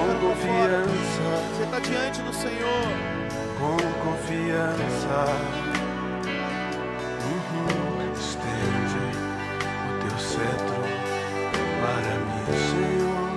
[0.00, 1.28] Com confiança.
[1.52, 2.86] Você está diante do Senhor.
[3.58, 5.26] com confiança.
[7.26, 8.12] Uhum.
[8.14, 9.02] Estende
[9.84, 10.82] o teu cetro
[11.80, 13.30] para mim, Senhor.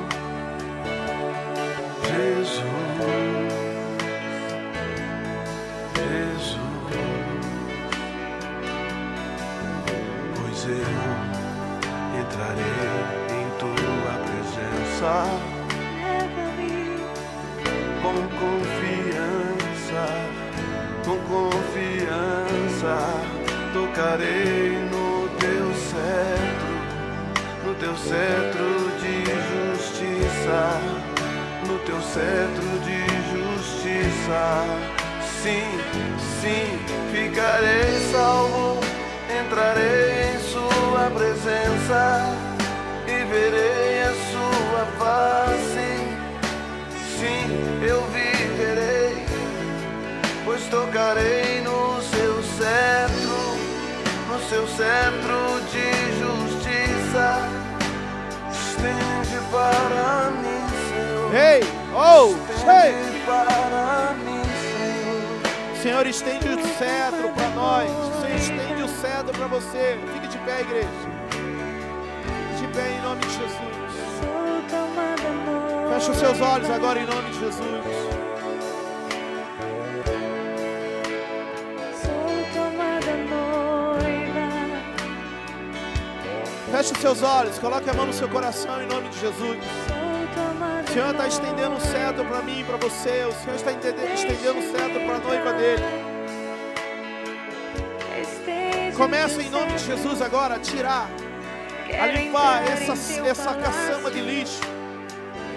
[2.07, 2.64] Jesus,
[5.97, 6.64] Jesus,
[10.36, 10.93] pois eu
[12.22, 12.88] entrarei
[13.30, 15.53] em tua presença
[28.08, 30.82] cetro de justiça,
[31.68, 32.99] no teu cetro de
[33.32, 34.43] justiça.
[35.41, 35.80] Sim,
[36.41, 36.80] sim,
[37.12, 38.80] ficarei salvo,
[39.41, 42.36] entrarei em sua presença
[43.08, 45.91] e verei a sua face.
[47.18, 47.43] Sim,
[47.88, 49.26] eu viverei,
[50.45, 53.58] pois tocarei no seu cetro,
[54.30, 55.53] no seu cetro
[59.54, 61.36] para mim, Senhor.
[61.36, 61.62] Ei,
[61.93, 62.34] oh,
[63.26, 65.82] para mim, Senhor.
[65.82, 67.89] Senhor, estende o cetro para nós.
[68.22, 69.99] Senhor, estende o cetro para você.
[70.14, 70.88] Fique de pé, igreja.
[72.49, 73.74] Fique de pé em nome de Jesus.
[75.93, 78.12] Feche os seus olhos agora em nome de Jesus.
[86.84, 89.57] Feche os seus olhos, coloque a mão no seu coração em nome de Jesus.
[90.86, 93.23] O Senhor está estendendo o cetro para mim e para você.
[93.23, 95.84] O Senhor está estendendo o cetro para a noiva dele.
[98.97, 101.09] Começa em nome de Jesus agora a tirar,
[102.01, 102.91] a limpar essa,
[103.29, 104.59] essa caçamba de lixo.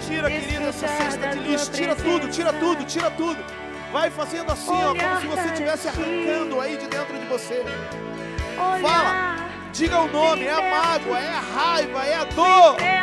[0.07, 1.73] Tira, querida, essa cesta de lixo.
[1.73, 3.45] Tira tudo, tira tudo, tira tudo.
[3.93, 7.65] Vai fazendo assim, ó, como se você estivesse arrancando aí de dentro de você.
[8.81, 9.36] Fala.
[9.77, 12.99] Diga o nome, é a mágoa, é a raiva, é a dor, é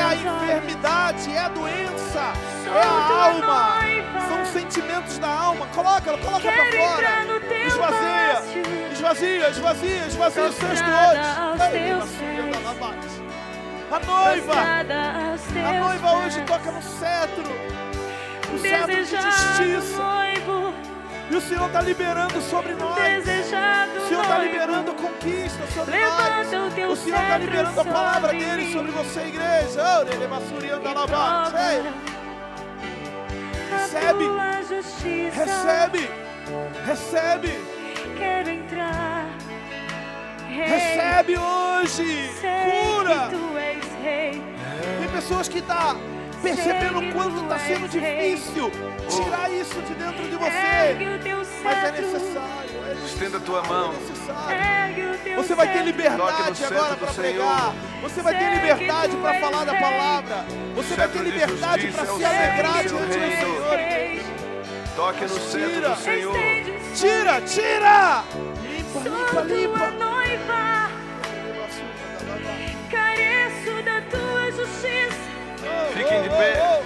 [0.00, 2.32] a enfermidade, é a doença,
[2.72, 3.74] é a alma.
[4.28, 5.66] São sentimentos da alma.
[5.74, 7.26] Coloca, coloca pra fora.
[7.66, 8.42] Esvazia,
[8.92, 10.80] esvazia, esvazia, esvazia o pés.
[12.52, 13.08] da Labate.
[13.90, 14.54] A noiva,
[15.66, 17.52] a noiva hoje toca no cetro,
[18.52, 20.00] no cetro de justiça.
[21.30, 22.96] E o Senhor está liberando sobre nós.
[23.24, 26.72] desejado O Senhor está liberando conquista sobre Levanta nós.
[26.72, 28.72] o teu O Senhor está liberando a palavra dele mim.
[28.72, 29.82] sobre você, igreja.
[31.08, 31.56] Bate.
[31.56, 31.82] Ei,
[33.70, 34.24] Recebe.
[35.32, 36.10] Recebe,
[36.84, 37.60] recebe,
[38.18, 39.26] Quero entrar.
[40.48, 42.30] Recebe hoje.
[42.40, 43.30] Cura.
[44.98, 45.96] Tem pessoas que estão
[46.42, 48.70] percebendo o quanto está sendo difícil
[49.08, 50.96] tirar isso de dentro de você.
[51.62, 52.70] Mas é necessário.
[52.88, 53.92] É Estenda a tua mão.
[53.92, 54.60] necessário.
[54.60, 57.74] Ergue o teu Você vai ter liberdade agora para pregar.
[58.02, 60.46] Você vai ter liberdade para falar da palavra.
[60.74, 63.40] Você vai ter liberdade para se é alegrar diante do.
[63.40, 64.40] Senhor.
[64.96, 65.88] Toque no centro Tira.
[65.90, 66.36] do Senhor.
[66.94, 68.24] Tira, tira!
[68.62, 69.90] Limpa, limpa, limpa.
[69.92, 70.90] noiva,
[72.90, 75.09] careço da tua justiça,
[76.00, 76.82] Fiquem de pé.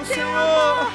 [0.00, 0.92] O Senhor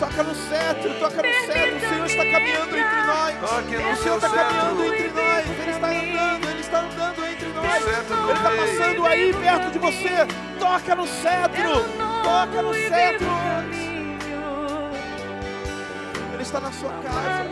[0.00, 1.76] toca no cetro, toca no cetro.
[1.76, 3.36] O Senhor está caminhando entre nós.
[3.40, 5.46] O Senhor está caminhando entre nós.
[5.46, 7.86] Ele está andando, Ele está andando entre nós.
[7.86, 10.26] Ele está passando aí perto de você.
[10.58, 11.84] Toca no cetro.
[12.24, 13.28] Toca no cetro.
[16.34, 17.46] Ele está na sua casa.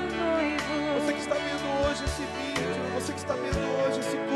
[0.98, 4.27] Você que está vendo hoje esse vídeo, você que está vendo hoje esse culto,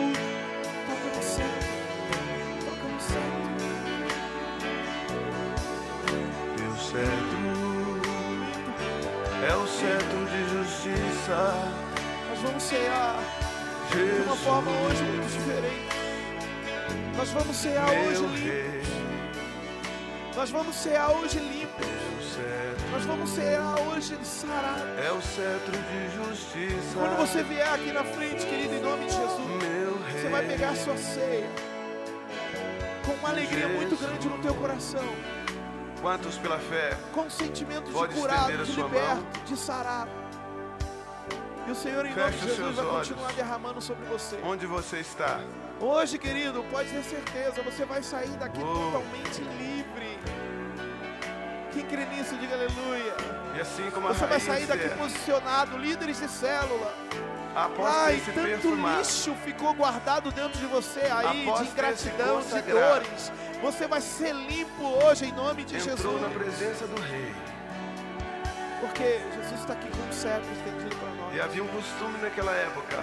[9.84, 11.54] é o cetro de justiça.
[12.30, 13.18] Nós vamos cear
[13.90, 15.92] de uma forma hoje muito diferente.
[17.16, 18.40] Nós vamos cear hoje limpos.
[18.40, 18.82] rei,
[20.34, 21.86] Nós vamos cear hoje limpos.
[22.34, 24.98] cetro Nós vamos cear hoje sarados.
[24.98, 26.94] é o cetro de justiça.
[26.94, 30.46] Quando você vier aqui na frente, querido, em nome de Jesus, meu rei, você vai
[30.46, 31.48] pegar sua ceia
[33.04, 35.04] com uma alegria muito grande no teu coração,
[36.02, 36.90] Quantos pela fé?
[37.12, 40.10] com sentimento de curado, de liberto, de sarado.
[41.64, 43.08] E o Senhor, em nome Feche de os Jesus, vai olhos.
[43.08, 44.36] continuar derramando sobre você.
[44.42, 45.40] Onde você está?
[45.80, 48.74] Hoje, querido, pode ter certeza, você vai sair daqui Uou.
[48.74, 50.18] totalmente livre.
[51.72, 53.14] Quem crê nisso, diga aleluia.
[53.56, 56.92] E assim como a Você vai sair daqui Esther, posicionado, líderes de célula.
[57.54, 62.62] após Ai, tanto perfumado, lixo ficou guardado dentro de você aí, Após de ingratidão, de
[62.62, 63.32] dores.
[63.62, 66.20] Você vai ser limpo hoje em nome de entrou Jesus.
[66.20, 67.32] na presença do rei.
[68.80, 71.40] Porque Jesus está aqui com o estendido para E nós.
[71.44, 72.96] havia um costume naquela época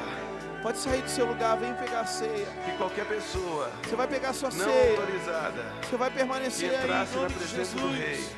[0.62, 2.46] Pode sair do seu lugar, vem pegar a ceia.
[2.66, 5.00] que qualquer pessoa Você vai pegar a sua não ceia.
[5.00, 8.36] autorizada Você vai permanecer aí em nome de presença do rei Jesus.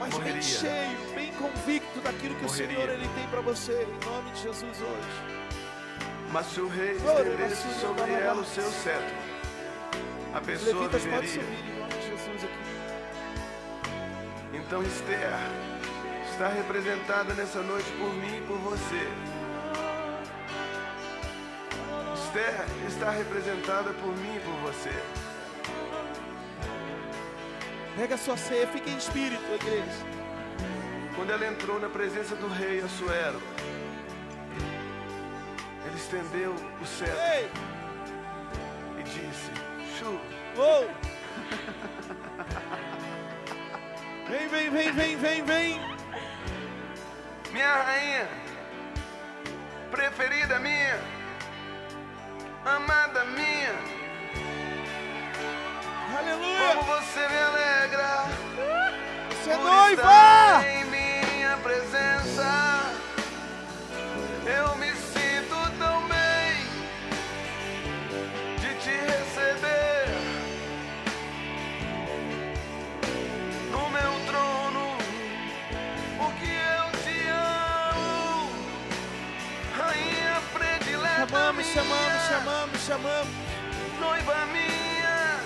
[0.00, 0.42] Mas bem morreria.
[0.42, 2.76] cheio, bem convicto daquilo que Morreria.
[2.78, 5.40] o Senhor ele tem para você, em nome de Jesus hoje.
[6.32, 9.14] Mas se o rei estendesse Senhor, sobre ela o seu cetro,
[10.34, 11.28] a Os pessoa levitas viveria.
[11.28, 12.80] subir em nome de Jesus aqui.
[14.54, 15.32] Então Esther
[16.30, 19.08] está representada nessa noite por mim e por você.
[22.14, 24.92] Esther está representada por mim e por você.
[27.96, 30.06] Pega a sua ceia, fique em espírito, igreja.
[31.16, 33.42] Quando ela entrou na presença do rei Assuero,
[35.86, 37.18] ele estendeu o cetro
[38.98, 39.50] e disse:
[40.00, 40.18] Chu,
[40.56, 40.90] Uou!
[44.30, 45.80] Vem, vem, vem, vem, vem, vem!
[47.52, 48.28] minha rainha,
[49.90, 50.98] preferida minha,
[52.64, 53.74] amada minha,
[56.06, 56.76] como Aleluia!
[56.76, 58.24] você me alegra.
[59.28, 60.89] Você é noiva!
[81.62, 83.28] Chamamos, chamamos, chamamos, chamamos.
[84.00, 85.40] noiva minha,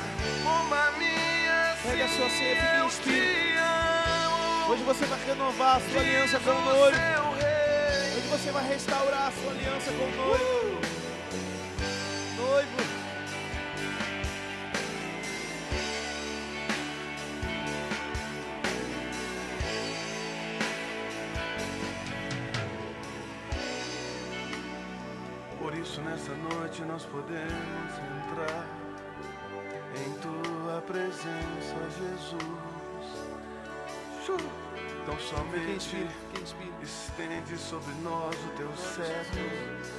[0.44, 3.44] pomba minha, Pega sua ceia, fique em espírito.
[4.70, 6.98] Hoje você vai renovar a sua aliança com o noivo.
[8.16, 10.26] Hoje você vai restaurar a sua aliança com o.
[10.28, 10.63] Noivo.
[26.74, 27.92] Noite nós podemos
[28.26, 28.66] entrar
[29.96, 32.42] em tua presença, Jesus.
[35.02, 36.08] Então somente
[36.82, 39.44] estende sobre nós o teu cetro,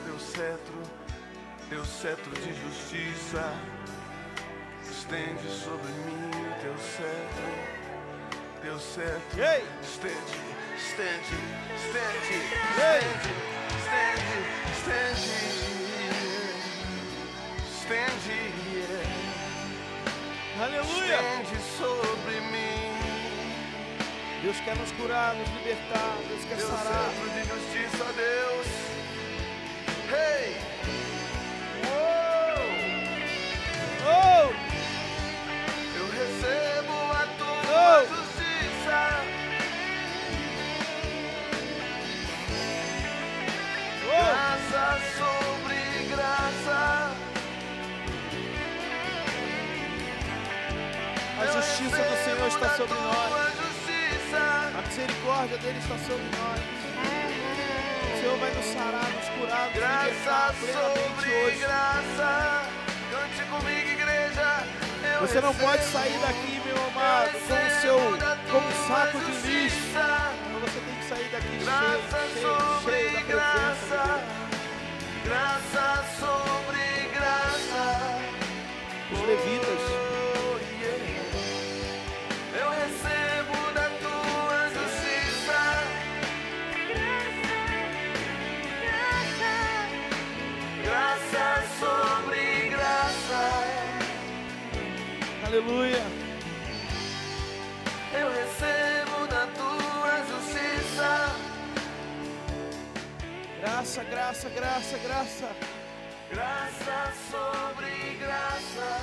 [0.06, 0.82] teu cetro,
[1.70, 3.54] teu cetro de justiça.
[4.90, 7.52] Estende sobre mim o teu cetro,
[8.62, 9.22] teu cetro.
[9.82, 10.16] Estende,
[10.76, 11.36] estende, estende,
[11.76, 12.44] estende,
[13.78, 14.34] estende,
[14.72, 15.75] estende,
[17.86, 18.52] estende,
[20.60, 21.20] Aleluia!
[21.20, 22.96] estende sobre mim.
[24.42, 26.18] Deus quer nos curar, nos libertar.
[26.28, 27.10] Deus quer Teu sarar.
[27.12, 28.68] centro de justiça, Deus.
[30.10, 30.56] Hey!
[34.04, 34.35] Oh!
[51.62, 53.56] justiça do Senhor está sobre nós.
[54.78, 56.60] A misericórdia dele está sobre nós.
[58.14, 61.66] O Senhor vai nos sarar, nos curar, nos libertar plenamente hoje.
[63.12, 64.64] Cante comigo, igreja.
[65.22, 67.98] Você não pode sair daqui, meu amado, com o seu
[68.52, 69.78] como saco de lixo.
[69.88, 72.02] Então você tem que sair daqui cheio,
[72.84, 74.20] cheio, cheio da.
[75.24, 78.20] Graça sobre graça.
[79.12, 80.05] Os levitas.
[95.56, 96.04] Aleluia.
[98.14, 101.36] Eu recebo da tua justiça.
[103.62, 105.50] Graça, graça, graça, graça.
[106.30, 109.02] Graça sobre graça.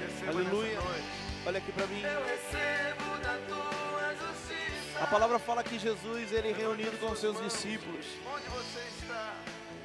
[0.00, 0.78] Receba Aleluia.
[1.46, 2.02] Olha aqui para mim.
[2.02, 5.02] Eu recebo da tua justiça.
[5.02, 9.34] A palavra fala que Jesus, ele reunido com seus discípulos, Onde você está?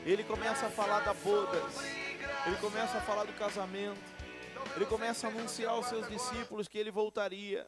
[0.06, 1.64] ele começa a falar da bodas,
[2.46, 4.00] ele começa a falar do casamento,
[4.76, 7.68] ele começa a anunciar aos seus discípulos que ele voltaria.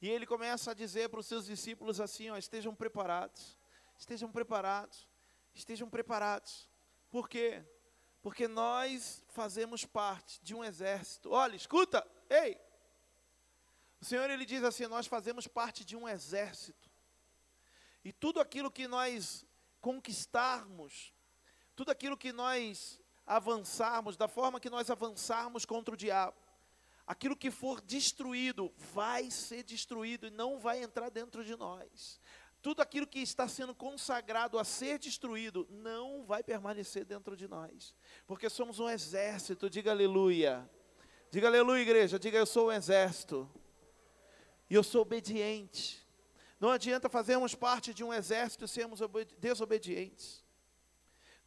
[0.00, 3.58] E ele começa a dizer para os seus discípulos assim, ó, estejam preparados.
[3.98, 5.08] Estejam preparados.
[5.54, 6.68] Estejam preparados.
[7.10, 7.64] Por quê?
[8.20, 11.30] Porque nós fazemos parte de um exército.
[11.30, 12.60] Olha, escuta, ei.
[14.00, 16.90] O Senhor ele diz assim: nós fazemos parte de um exército.
[18.04, 19.46] E tudo aquilo que nós
[19.80, 21.14] conquistarmos,
[21.74, 26.36] tudo aquilo que nós avançarmos, da forma que nós avançarmos contra o diabo,
[27.06, 32.20] aquilo que for destruído vai ser destruído e não vai entrar dentro de nós.
[32.60, 37.94] Tudo aquilo que está sendo consagrado a ser destruído não vai permanecer dentro de nós,
[38.26, 39.70] porque somos um exército.
[39.70, 40.68] Diga aleluia.
[41.30, 42.18] Diga aleluia, igreja.
[42.18, 43.48] Diga eu sou um exército.
[44.68, 46.04] E eu sou obediente.
[46.58, 50.44] Não adianta fazermos parte de um exército e sermos obedi- desobedientes.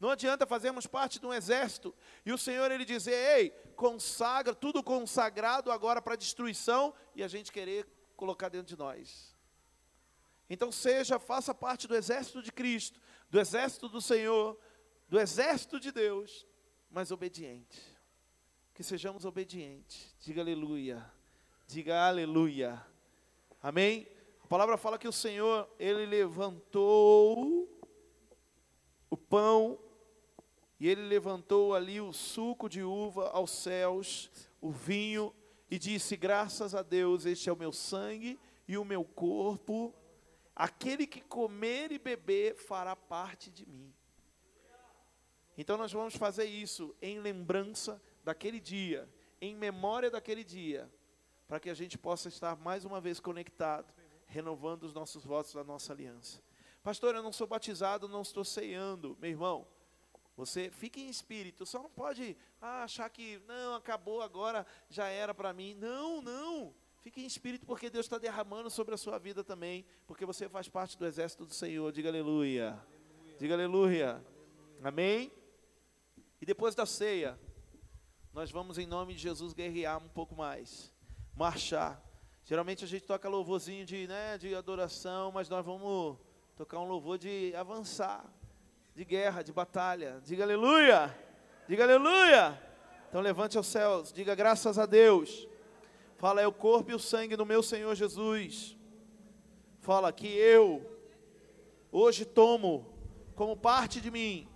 [0.02, 1.94] Não adianta fazermos parte de um exército
[2.26, 7.52] e o Senhor ele dizer, ei, consagra, tudo consagrado agora para destruição e a gente
[7.52, 7.86] querer
[8.16, 9.32] colocar dentro de nós.
[10.50, 13.00] Então seja, faça parte do exército de Cristo,
[13.30, 14.58] do exército do Senhor,
[15.08, 16.48] do exército de Deus,
[16.90, 17.80] mas obediente.
[18.74, 20.12] Que sejamos obedientes.
[20.18, 21.08] Diga aleluia.
[21.64, 22.84] Diga aleluia.
[23.62, 24.08] Amém?
[24.42, 27.68] A palavra fala que o Senhor, ele levantou
[29.08, 29.78] o pão
[30.82, 34.28] e ele levantou ali o suco de uva aos céus,
[34.60, 35.32] o vinho,
[35.70, 39.94] e disse: Graças a Deus, este é o meu sangue e o meu corpo.
[40.56, 43.94] Aquele que comer e beber fará parte de mim.
[45.56, 49.08] Então nós vamos fazer isso em lembrança daquele dia,
[49.40, 50.92] em memória daquele dia,
[51.46, 53.94] para que a gente possa estar mais uma vez conectado,
[54.26, 56.42] renovando os nossos votos da nossa aliança.
[56.82, 59.64] Pastor, eu não sou batizado, não estou ceando, meu irmão.
[60.36, 65.34] Você fica em espírito, só não pode ah, achar que não, acabou agora, já era
[65.34, 65.74] para mim.
[65.74, 66.74] Não, não.
[67.02, 70.68] Fique em espírito porque Deus está derramando sobre a sua vida também, porque você faz
[70.68, 71.92] parte do exército do Senhor.
[71.92, 72.80] Diga aleluia.
[73.38, 74.24] Diga aleluia.
[74.82, 75.32] Amém?
[76.40, 77.38] E depois da ceia,
[78.32, 80.92] nós vamos em nome de Jesus guerrear um pouco mais,
[81.34, 82.02] marchar.
[82.44, 86.18] Geralmente a gente toca louvorzinho de, né, de adoração, mas nós vamos
[86.56, 88.24] tocar um louvor de avançar,
[88.94, 90.20] de guerra, de batalha.
[90.24, 91.16] Diga aleluia.
[91.68, 92.60] Diga aleluia.
[93.08, 95.48] Então levante aos céus, diga graças a Deus.
[96.16, 98.76] Fala, é o corpo e o sangue do meu Senhor Jesus.
[99.80, 100.88] Fala que eu
[101.90, 102.94] hoje tomo
[103.34, 104.48] como parte de mim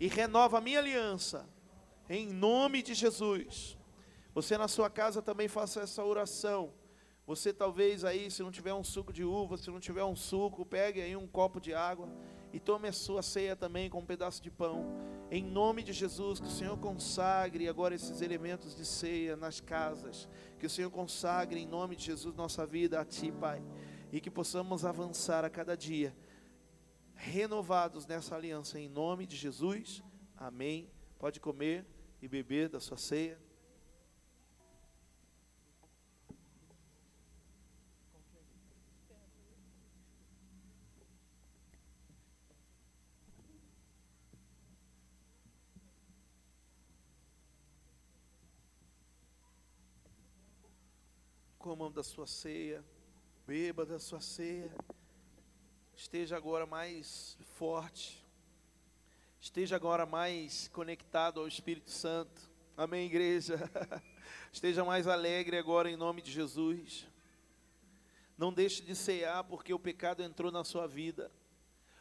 [0.00, 1.48] e renova a minha aliança
[2.08, 3.78] em nome de Jesus.
[4.34, 6.72] Você na sua casa também faça essa oração.
[7.26, 10.64] Você talvez aí, se não tiver um suco de uva, se não tiver um suco,
[10.64, 12.08] pegue aí um copo de água
[12.52, 14.86] e tome a sua ceia também com um pedaço de pão.
[15.30, 20.28] Em nome de Jesus, que o Senhor consagre agora esses elementos de ceia nas casas.
[20.58, 23.62] Que o Senhor consagre em nome de Jesus nossa vida a Ti, Pai.
[24.10, 26.16] E que possamos avançar a cada dia,
[27.14, 30.02] renovados nessa aliança, em nome de Jesus.
[30.34, 30.90] Amém.
[31.18, 31.84] Pode comer
[32.22, 33.38] e beber da sua ceia.
[51.68, 52.82] Comam da sua ceia,
[53.46, 54.74] beba da sua ceia.
[55.94, 58.26] Esteja agora mais forte.
[59.38, 62.50] Esteja agora mais conectado ao Espírito Santo.
[62.74, 63.70] Amém, igreja.
[64.50, 67.06] Esteja mais alegre agora em nome de Jesus.
[68.38, 71.30] Não deixe de cear porque o pecado entrou na sua vida.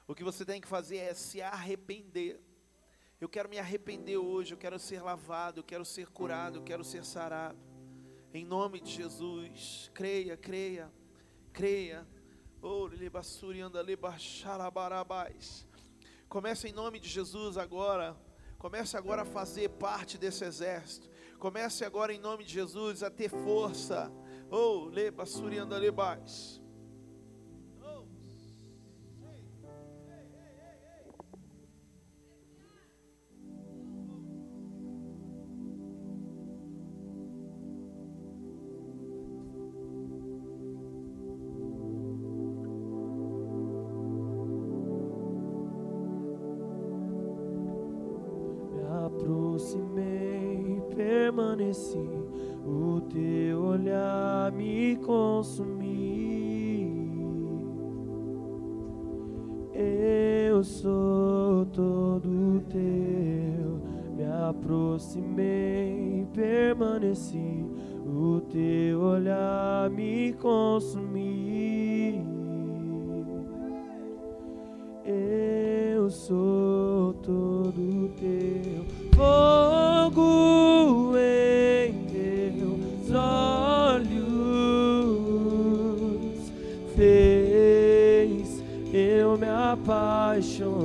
[0.07, 2.39] O que você tem que fazer é se arrepender.
[3.19, 6.85] Eu quero me arrepender hoje, eu quero ser lavado, eu quero ser curado, eu quero
[6.85, 7.66] ser sarado.
[8.33, 10.91] Em nome de Jesus, creia, creia,
[11.53, 12.07] creia.
[12.61, 12.89] Oh.
[16.27, 18.17] Comece em nome de Jesus agora.
[18.57, 21.09] Comece agora a fazer parte desse exército.
[21.39, 24.11] Comece agora em nome de Jesus a ter força.
[24.49, 26.61] Oh, lebassuri anda lebás.
[68.05, 72.21] o teu olhar me consumir.
[75.05, 78.85] Eu sou todo teu
[79.15, 84.17] fogo em teus olhos
[86.95, 88.63] fez
[88.93, 90.77] eu me apaixonar.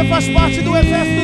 [0.00, 1.19] Você faz parte do exército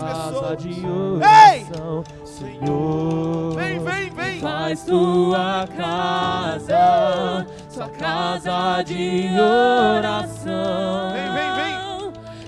[0.00, 1.20] casa pessoas.
[1.22, 1.66] Ei!
[1.70, 2.04] oração.
[2.24, 4.40] Senhor, Vem, vem, vem.
[4.40, 11.12] Faz tua casa, sua casa de oração.
[11.12, 11.72] Vem, vem, vem.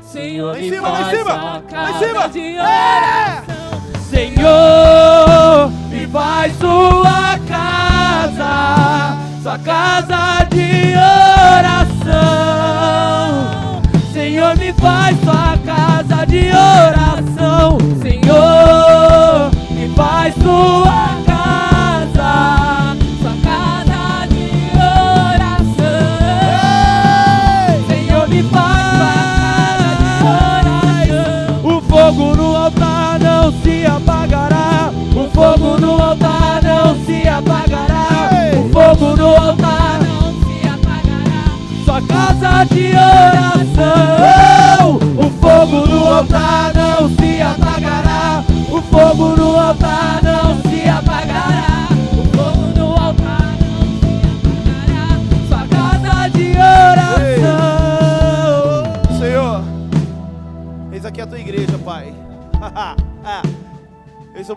[0.02, 1.34] Senhor, Lá em cima, lá em cima.
[1.34, 2.28] Lá em cima.
[2.28, 2.44] de É!
[2.44, 3.13] Senhor,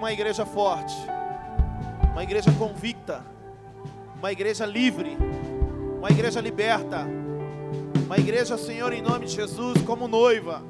[0.07, 0.95] uma igreja forte,
[2.13, 3.25] uma igreja convicta,
[4.17, 5.17] uma igreja livre,
[5.97, 7.05] uma igreja liberta,
[8.05, 10.63] uma igreja, Senhor, em nome de Jesus, como noiva,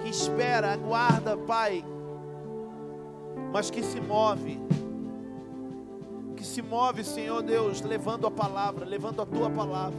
[0.00, 1.84] que espera, aguarda, Pai,
[3.52, 4.60] mas que se move,
[6.36, 9.98] que se move, Senhor Deus, levando a palavra, levando a tua palavra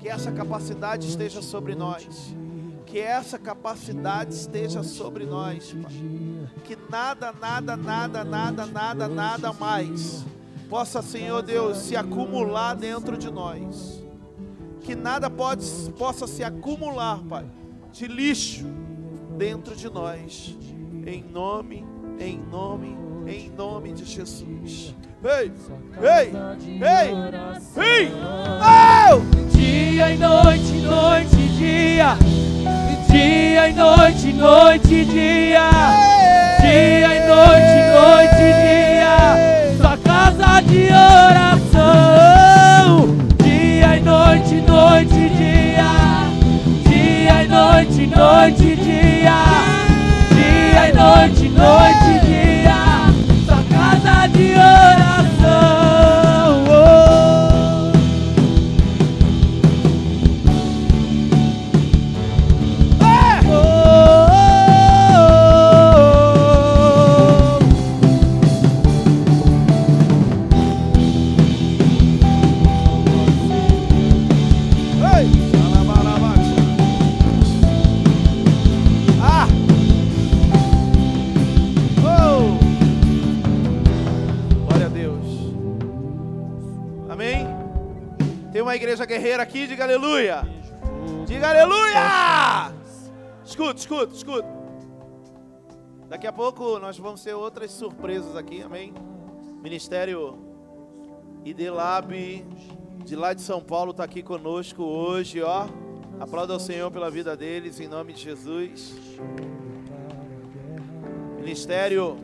[0.00, 2.34] que essa capacidade esteja sobre nós.
[2.92, 5.92] Que essa capacidade esteja sobre nós, Pai.
[6.62, 10.22] Que nada, nada, nada, nada, nada, nada mais
[10.68, 14.04] possa, Senhor Deus, se acumular dentro de nós.
[14.82, 15.66] Que nada pode,
[15.98, 17.46] possa se acumular, Pai,
[17.92, 18.66] de lixo
[19.38, 20.54] dentro de nós.
[21.06, 21.86] Em nome,
[22.18, 22.94] em nome,
[23.26, 24.94] em nome de Jesus.
[25.24, 25.50] Ei,
[25.98, 26.32] ei,
[26.66, 27.10] ei,
[27.82, 28.12] ei!
[28.60, 29.56] Oh!
[29.56, 32.81] Dia e noite, noite e dia.
[33.52, 35.68] Dia e noite, noite e dia.
[36.62, 39.16] Dia e noite, noite e dia.
[39.76, 42.00] Sua casa de oração.
[43.44, 45.92] Dia e noite, noite e dia.
[46.88, 49.44] Dia e noite, noite e dia.
[50.34, 52.41] Dia e noite, noite e dia.
[89.40, 90.42] Aqui, diga aleluia.
[91.26, 92.72] Diga aleluia!
[93.44, 94.48] Escuta, escuta, escuta.
[96.08, 98.92] Daqui a pouco nós vamos ter outras surpresas aqui, amém?
[99.62, 100.38] Ministério
[101.44, 102.44] Idelab
[103.04, 105.66] de lá de São Paulo está aqui conosco hoje, ó.
[106.20, 108.94] Aplauda ao Senhor pela vida deles, em nome de Jesus.
[111.36, 112.16] Ministério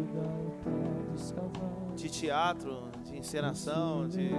[1.97, 4.31] de teatro, de encenação, de.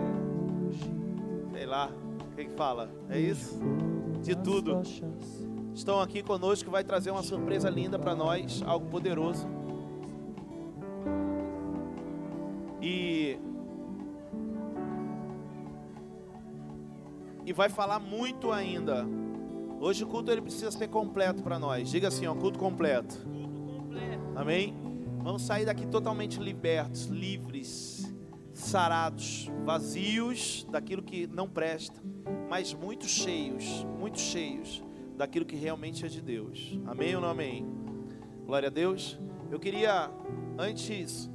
[1.52, 1.92] sei lá,
[2.40, 2.90] o que, que fala?
[3.10, 3.60] É isso?
[4.24, 4.82] De tudo.
[5.74, 9.46] Estão aqui conosco, vai trazer uma surpresa linda para nós, algo poderoso.
[12.82, 13.38] E
[17.46, 19.06] e vai falar muito ainda.
[19.82, 21.90] Hoje o culto ele precisa ser completo para nós.
[21.90, 23.18] Diga assim, ó, culto completo.
[24.34, 24.74] Amém?
[25.22, 27.89] Vamos sair daqui totalmente libertos, livres,
[28.60, 32.02] sarados, vazios daquilo que não presta,
[32.50, 34.84] mas muito cheios, muito cheios
[35.16, 36.78] daquilo que realmente é de Deus.
[36.86, 37.66] Amém ou não amém?
[38.46, 39.20] Glória a Deus.
[39.52, 40.12] Eu queria
[40.58, 41.30] antes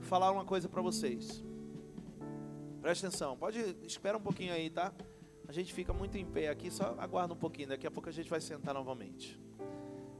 [0.00, 1.44] falar uma coisa para vocês.
[2.80, 4.92] Presta atenção, pode espera um pouquinho aí, tá?
[5.48, 8.12] A gente fica muito em pé aqui, só aguarda um pouquinho, daqui a pouco a
[8.12, 9.40] gente vai sentar novamente.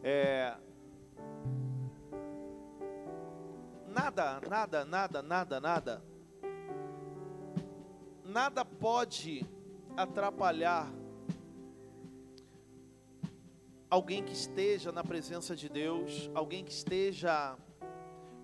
[0.02, 0.56] É,
[3.96, 6.04] nada, nada, nada, nada, nada,
[8.36, 9.46] nada pode
[9.96, 10.92] atrapalhar
[13.88, 17.56] alguém que esteja na presença de Deus, alguém que esteja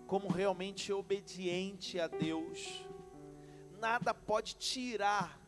[0.06, 2.86] como realmente obediente a Deus.
[3.78, 5.38] Nada pode tirar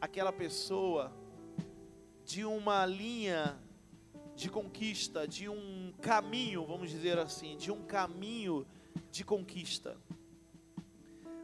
[0.00, 1.12] aquela pessoa
[2.24, 3.60] de uma linha
[4.34, 8.66] de conquista, de um caminho, vamos dizer assim, de um caminho
[9.10, 9.98] de conquista.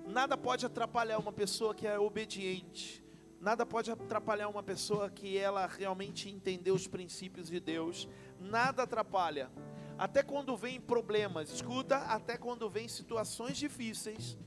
[0.07, 3.03] Nada pode atrapalhar uma pessoa que é obediente.
[3.41, 8.09] Nada pode atrapalhar uma pessoa que ela realmente entendeu os princípios de Deus.
[8.39, 9.51] Nada atrapalha.
[9.99, 14.39] Até quando vem problemas, escuta, até quando vem situações difíceis,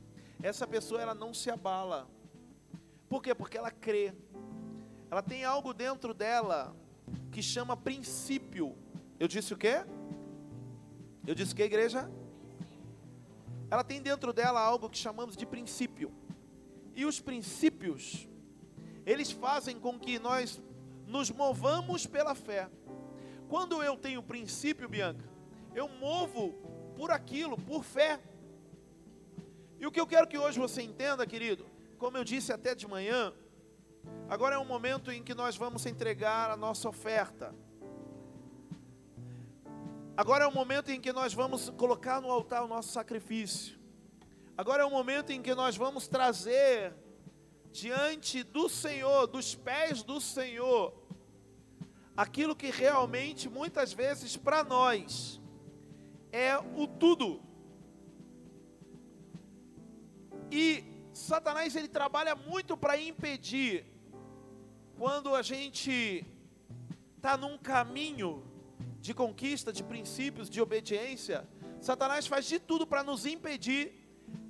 [0.42, 2.10] essa pessoa ela não se abala.
[3.10, 3.36] Por quê?
[3.36, 4.14] Porque ela crê.
[5.10, 6.76] Ela tem algo dentro dela
[7.32, 8.78] que chama princípio.
[9.20, 9.86] Eu disse o quê?
[11.26, 12.10] Eu disse que igreja?
[13.70, 16.12] Ela tem dentro dela algo que chamamos de princípio.
[16.96, 18.28] E os princípios,
[19.06, 20.62] eles fazem com que nós
[21.06, 22.70] nos movamos pela fé.
[23.48, 25.30] Quando eu tenho princípio, Bianca,
[25.74, 26.54] eu movo
[26.96, 28.20] por aquilo, por fé.
[29.80, 31.66] E o que eu quero que hoje você entenda, querido,
[31.98, 33.34] como eu disse até de manhã,
[34.30, 37.54] agora é um momento em que nós vamos entregar a nossa oferta.
[40.18, 43.78] Agora é o momento em que nós vamos colocar no altar o nosso sacrifício.
[44.58, 46.96] Agora é o momento em que nós vamos trazer
[47.70, 50.94] diante do Senhor, dos pés do Senhor,
[52.16, 55.42] aquilo que realmente muitas vezes para nós
[56.32, 57.42] é o tudo.
[60.50, 60.82] E
[61.12, 63.86] Satanás ele trabalha muito para impedir
[64.98, 66.26] quando a gente
[67.18, 68.55] está num caminho
[69.06, 71.48] de conquista, de princípios, de obediência,
[71.80, 73.94] Satanás faz de tudo para nos impedir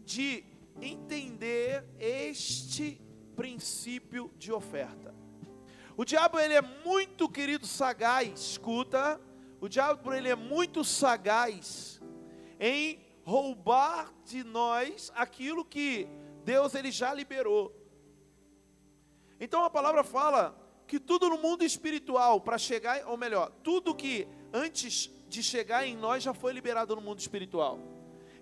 [0.06, 0.46] de
[0.82, 3.02] entender este
[3.36, 5.14] princípio de oferta.
[5.98, 9.20] O diabo ele é muito querido sagaz, escuta,
[9.60, 12.02] o diabo ele é muito sagaz
[12.58, 16.08] em roubar de nós aquilo que
[16.46, 17.76] Deus ele já liberou.
[19.38, 20.58] Então a palavra fala
[20.88, 25.98] que tudo no mundo espiritual para chegar, ou melhor, tudo que antes de chegar em
[25.98, 27.78] nós já foi liberado no mundo espiritual.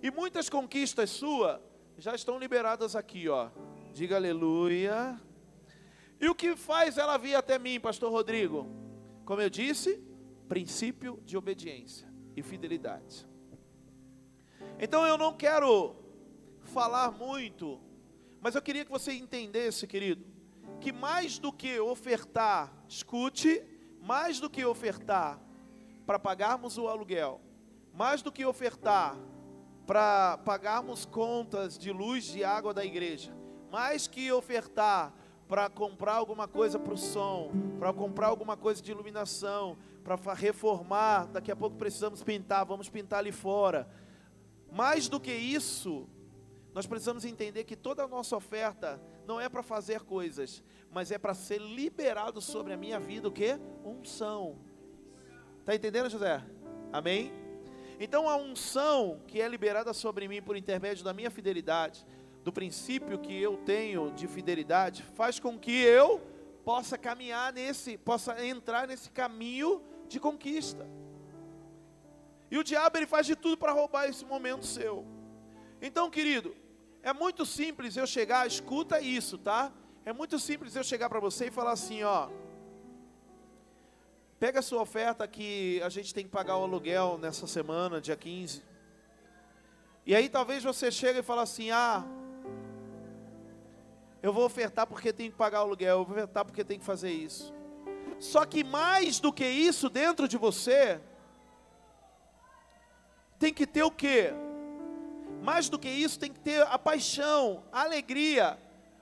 [0.00, 1.60] E muitas conquistas suas
[1.98, 3.50] já estão liberadas aqui, ó.
[3.92, 5.20] Diga aleluia.
[6.20, 8.68] E o que faz ela vir até mim, pastor Rodrigo?
[9.24, 10.00] Como eu disse,
[10.48, 13.26] princípio de obediência e fidelidade.
[14.78, 15.96] Então eu não quero
[16.62, 17.80] falar muito,
[18.40, 20.24] mas eu queria que você entendesse, querido,
[20.80, 23.62] que mais do que ofertar, escute,
[24.00, 25.44] mais do que ofertar
[26.06, 27.40] para pagarmos o aluguel,
[27.92, 29.16] mais do que ofertar
[29.86, 33.36] para pagarmos contas de luz e água da igreja,
[33.70, 35.12] mais que ofertar
[35.46, 41.26] para comprar alguma coisa para o som, para comprar alguma coisa de iluminação, para reformar,
[41.26, 43.88] daqui a pouco precisamos pintar, vamos pintar ali fora.
[44.72, 46.08] Mais do que isso,
[46.72, 51.18] nós precisamos entender que toda a nossa oferta não é para fazer coisas, mas é
[51.18, 53.58] para ser liberado sobre a minha vida o que?
[53.84, 54.58] Unção.
[55.64, 56.44] Está entendendo, José?
[56.92, 57.32] Amém?
[57.98, 62.04] Então a unção que é liberada sobre mim por intermédio da minha fidelidade,
[62.42, 66.20] do princípio que eu tenho de fidelidade, faz com que eu
[66.66, 70.86] possa caminhar nesse, possa entrar nesse caminho de conquista.
[72.50, 75.02] E o diabo ele faz de tudo para roubar esse momento seu.
[75.80, 76.54] Então, querido,
[77.02, 79.72] é muito simples eu chegar, escuta isso, tá?
[80.04, 82.28] É muito simples eu chegar para você e falar assim, ó,
[84.44, 88.14] Pega a sua oferta que a gente tem que pagar o aluguel nessa semana, dia
[88.14, 88.62] 15.
[90.04, 92.04] E aí talvez você chegue e fale assim: "Ah,
[94.22, 96.84] eu vou ofertar porque tem que pagar o aluguel, eu vou ofertar porque tem que
[96.84, 97.54] fazer isso".
[98.20, 101.00] Só que mais do que isso dentro de você
[103.38, 104.30] tem que ter o quê?
[105.42, 108.58] Mais do que isso tem que ter a paixão, a alegria,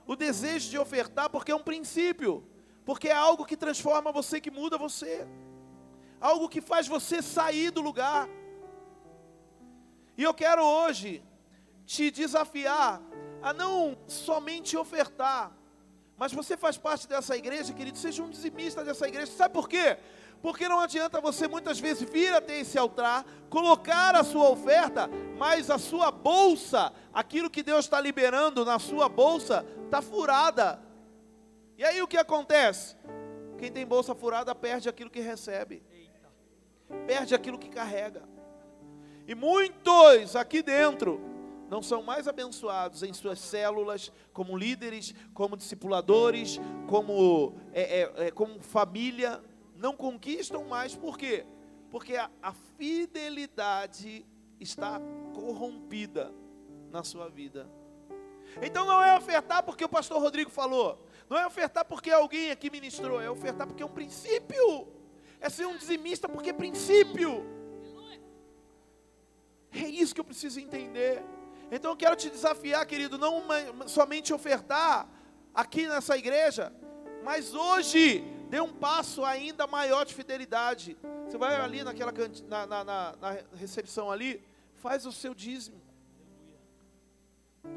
[0.07, 2.47] o desejo de ofertar, porque é um princípio
[2.85, 5.27] porque é algo que transforma você, que muda você,
[6.19, 8.27] algo que faz você sair do lugar.
[10.17, 11.23] E eu quero hoje
[11.85, 13.01] te desafiar
[13.41, 15.51] a não somente ofertar,
[16.17, 19.31] mas você faz parte dessa igreja, querido, seja um dizimista dessa igreja.
[19.31, 19.97] Sabe por quê?
[20.41, 25.69] Porque não adianta você muitas vezes vir até esse altar, colocar a sua oferta, mas
[25.69, 30.81] a sua bolsa, aquilo que Deus está liberando na sua bolsa, está furada.
[31.83, 32.95] E aí o que acontece?
[33.57, 35.83] Quem tem bolsa furada perde aquilo que recebe,
[37.05, 38.23] perde aquilo que carrega.
[39.27, 41.19] E muitos aqui dentro
[41.69, 46.57] não são mais abençoados em suas células, como líderes, como discipuladores,
[46.87, 49.43] como, é, é, é, como família.
[49.75, 51.45] não conquistam mais, por quê?
[51.91, 54.25] Porque a, a fidelidade
[54.57, 55.01] está
[55.33, 56.33] corrompida
[56.89, 57.69] na sua vida.
[58.61, 62.69] Então não é ofertar porque o pastor Rodrigo falou, não é ofertar porque alguém aqui
[62.69, 64.87] ministrou, é ofertar porque é um princípio.
[65.41, 67.43] É ser um dizimista porque é princípio.
[69.71, 71.23] É isso que eu preciso entender.
[71.71, 75.09] Então eu quero te desafiar, querido, não uma- somente ofertar
[75.53, 76.71] aqui nessa igreja,
[77.23, 80.95] mas hoje dê um passo ainda maior de fidelidade.
[81.25, 82.13] Você vai ali naquela
[82.47, 84.43] na, na, na- na recepção ali,
[84.75, 85.81] faz o seu dízimo.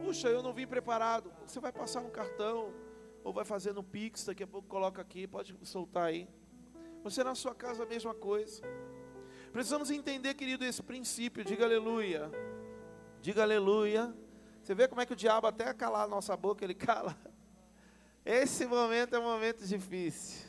[0.04, 1.32] Puxa, eu não vim preparado.
[1.46, 2.74] Você vai passar no cartão,
[3.26, 6.28] ou vai fazer no Pix, daqui a pouco coloca aqui, pode soltar aí.
[7.02, 8.62] Você na sua casa a mesma coisa.
[9.52, 11.44] Precisamos entender, querido, esse princípio.
[11.44, 12.30] Diga aleluia.
[13.20, 14.14] Diga aleluia.
[14.62, 17.18] Você vê como é que o diabo até calar a nossa boca, ele cala.
[18.24, 20.48] Esse momento é um momento difícil.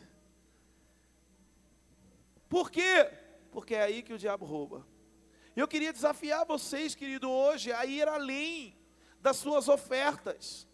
[2.47, 3.09] Por quê?
[3.51, 4.85] Porque é aí que o diabo rouba.
[5.55, 8.77] Eu queria desafiar vocês, querido, hoje a ir além
[9.19, 10.67] das suas ofertas.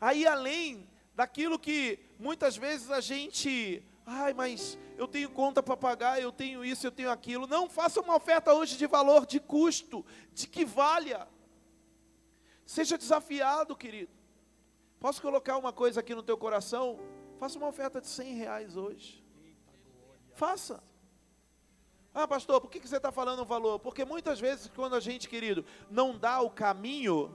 [0.00, 5.76] A ir além daquilo que muitas vezes a gente, ai, mas eu tenho conta para
[5.76, 7.46] pagar, eu tenho isso, eu tenho aquilo.
[7.46, 11.26] Não, faça uma oferta hoje de valor, de custo, de que valha.
[12.66, 14.12] Seja desafiado, querido.
[14.98, 17.00] Posso colocar uma coisa aqui no teu coração?
[17.38, 19.24] Faça uma oferta de 100 reais hoje.
[20.34, 20.82] Faça.
[22.12, 23.78] Ah, pastor, por que você está falando o valor?
[23.78, 27.34] Porque muitas vezes, quando a gente, querido, não dá o caminho,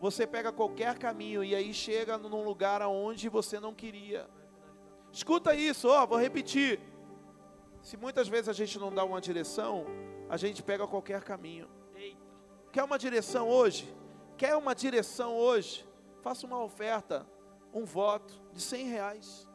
[0.00, 4.28] você pega qualquer caminho e aí chega num lugar aonde você não queria.
[5.12, 6.80] Escuta isso, ó, vou repetir.
[7.82, 9.86] Se muitas vezes a gente não dá uma direção,
[10.28, 11.68] a gente pega qualquer caminho.
[12.72, 13.94] Quer uma direção hoje?
[14.36, 15.88] Quer uma direção hoje?
[16.20, 17.26] Faça uma oferta,
[17.72, 19.48] um voto de 100 reais.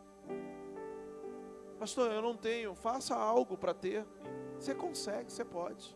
[1.77, 2.73] Pastor, eu não tenho.
[2.73, 4.05] Faça algo para ter.
[4.55, 5.95] Você consegue, você pode.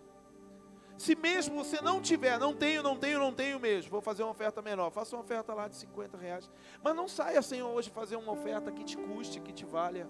[0.97, 4.31] Se mesmo você não tiver, não tenho, não tenho, não tenho mesmo, vou fazer uma
[4.31, 4.89] oferta menor.
[4.91, 6.49] Faça uma oferta lá de 50 reais.
[6.81, 10.09] Mas não saia sem hoje fazer uma oferta que te custe, que te valha.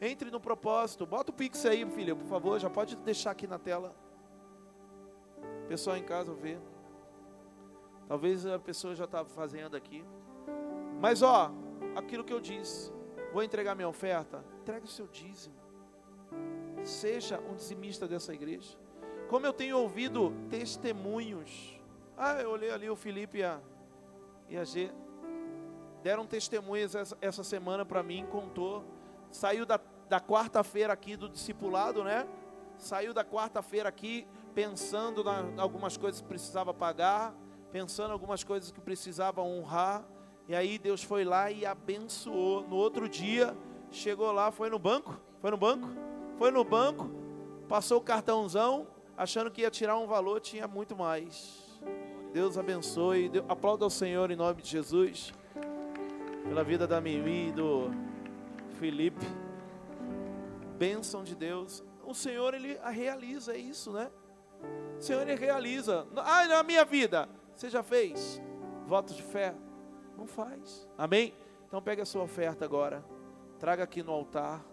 [0.00, 1.06] Entre no propósito.
[1.06, 2.58] Bota o Pix aí, filha, por favor.
[2.58, 3.94] Já pode deixar aqui na tela.
[5.68, 6.60] Pessoal em casa ver.
[8.06, 10.04] Talvez a pessoa já está fazendo aqui.
[11.00, 11.50] Mas ó,
[11.96, 12.92] aquilo que eu disse.
[13.32, 14.44] Vou entregar minha oferta.
[14.60, 15.54] Entregue o seu dízimo.
[16.84, 18.81] Seja um dizimista dessa igreja.
[19.32, 21.80] Como eu tenho ouvido testemunhos.
[22.18, 23.58] Ah, eu olhei ali o Felipe e a,
[24.46, 24.92] e a G.
[26.02, 28.84] Deram testemunhas essa, essa semana para mim, contou.
[29.30, 32.28] Saiu da, da quarta-feira aqui do discipulado, né?
[32.76, 37.34] Saiu da quarta-feira aqui pensando em algumas coisas que precisava pagar,
[37.72, 40.04] pensando em algumas coisas que precisava honrar.
[40.46, 42.68] E aí Deus foi lá e abençoou.
[42.68, 43.56] No outro dia,
[43.90, 45.88] chegou lá, foi no banco, foi no banco,
[46.36, 47.10] foi no banco,
[47.66, 51.60] passou o cartãozão, achando que ia tirar um valor, tinha muito mais.
[52.32, 53.28] Deus abençoe.
[53.28, 55.32] Deu- Aplauda ao Senhor em nome de Jesus.
[56.48, 57.90] Pela vida da Mimi e do
[58.78, 59.26] Felipe.
[60.78, 61.84] Bênção de Deus.
[62.04, 64.10] O Senhor, Ele realiza isso, né?
[64.98, 66.06] O Senhor, Ele realiza.
[66.16, 67.28] Ah, na minha vida.
[67.54, 68.40] Você já fez?
[68.86, 69.54] Voto de fé?
[70.16, 70.88] Não faz.
[70.98, 71.32] Amém?
[71.66, 73.04] Então pegue a sua oferta agora.
[73.58, 74.64] Traga aqui no altar.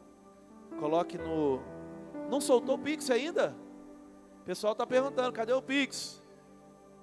[0.79, 1.59] Coloque no.
[2.29, 3.55] Não soltou o Pix ainda?
[4.49, 6.23] Pessoal está perguntando, cadê o Pix?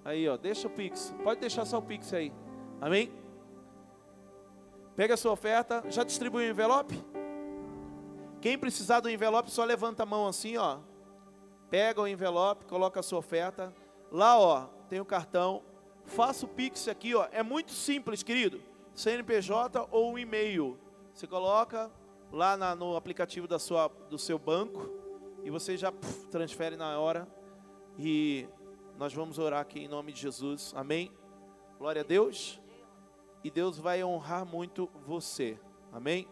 [0.04, 1.14] Aí, ó, deixa o Pix.
[1.22, 2.32] Pode deixar só o Pix aí.
[2.80, 3.12] Amém?
[4.96, 5.84] Pega a sua oferta.
[5.88, 7.00] Já distribuiu o envelope?
[8.40, 10.78] Quem precisar do envelope, só levanta a mão assim, ó.
[11.70, 13.72] Pega o envelope, coloca a sua oferta.
[14.10, 15.62] Lá, ó, tem o cartão.
[16.04, 17.28] Faça o Pix aqui, ó.
[17.30, 18.60] É muito simples, querido.
[18.92, 20.76] CNPJ ou um e-mail.
[21.14, 21.92] Você coloca
[22.32, 24.90] lá na- no aplicativo da sua, do seu banco
[25.44, 27.35] e você já puf, transfere na hora.
[27.98, 28.48] E
[28.98, 30.72] nós vamos orar aqui em nome de Jesus.
[30.76, 31.10] Amém?
[31.78, 32.60] Glória a Deus.
[33.42, 35.58] E Deus vai honrar muito você.
[35.92, 36.26] Amém?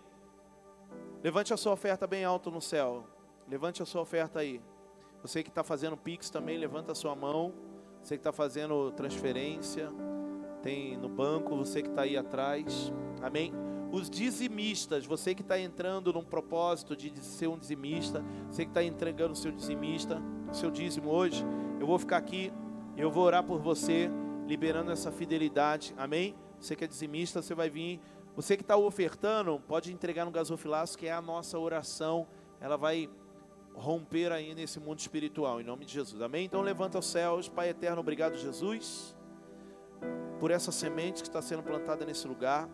[1.23, 3.07] Levante a sua oferta bem alto no céu.
[3.49, 4.61] Levante a sua oferta aí.
[5.23, 7.55] Você que está fazendo Pix também, levanta a sua mão.
[8.03, 9.91] Você que está fazendo transferência,
[10.63, 12.93] tem no banco, você que está aí atrás.
[13.23, 13.53] Amém?
[13.95, 18.83] Os dizimistas, você que está entrando num propósito de ser um dizimista, você que está
[18.83, 21.45] entregando o seu dizimista, o seu dízimo hoje,
[21.79, 22.53] eu vou ficar aqui,
[22.97, 24.11] eu vou orar por você,
[24.49, 25.95] liberando essa fidelidade.
[25.97, 26.35] Amém?
[26.59, 28.01] Você que é dizimista, você vai vir.
[28.35, 32.27] Você que está ofertando, pode entregar no gasofilaço, que é a nossa oração.
[32.61, 33.09] Ela vai
[33.75, 36.21] romper aí nesse mundo espiritual, em nome de Jesus.
[36.21, 36.47] Amém?
[36.47, 39.15] Então levanta os céus, Pai eterno, obrigado, Jesus,
[40.41, 42.69] por essa semente que está sendo plantada nesse lugar.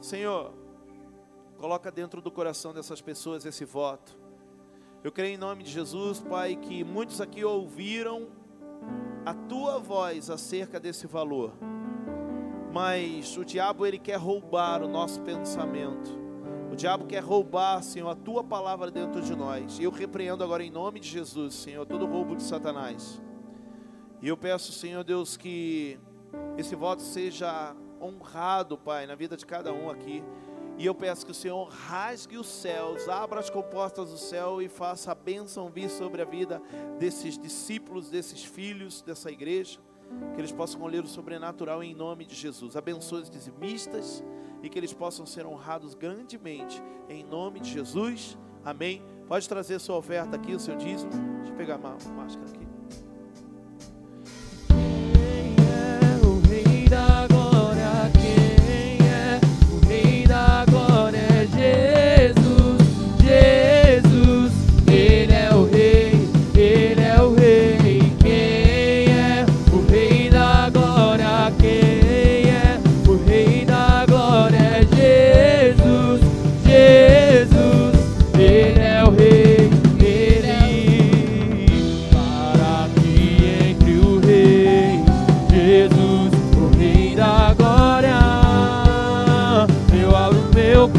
[0.00, 0.52] Senhor,
[1.58, 4.16] Coloca dentro do coração dessas pessoas esse voto.
[5.02, 8.28] Eu creio em nome de Jesus, Pai, que muitos aqui ouviram
[9.26, 11.52] a tua voz acerca desse valor.
[12.72, 16.16] Mas o diabo ele quer roubar o nosso pensamento.
[16.70, 19.80] O diabo quer roubar, Senhor, a tua palavra dentro de nós.
[19.80, 23.20] E eu repreendo agora em nome de Jesus, Senhor, todo roubo de Satanás.
[24.22, 25.98] E eu peço, Senhor Deus, que
[26.56, 30.22] esse voto seja honrado, Pai, na vida de cada um aqui.
[30.76, 34.68] E eu peço que o Senhor rasgue os céus, abra as comportas do céu e
[34.68, 36.62] faça a bênção vir sobre a vida
[37.00, 39.80] desses discípulos, desses filhos dessa igreja.
[40.34, 42.76] Que eles possam colher o sobrenatural em nome de Jesus.
[42.76, 44.22] Abençoe os dizimistas
[44.62, 48.38] e que eles possam ser honrados grandemente em nome de Jesus.
[48.64, 49.02] Amém.
[49.26, 51.10] Pode trazer sua oferta aqui, o seu dízimo.
[51.38, 52.67] Deixa eu pegar a má- máscara aqui.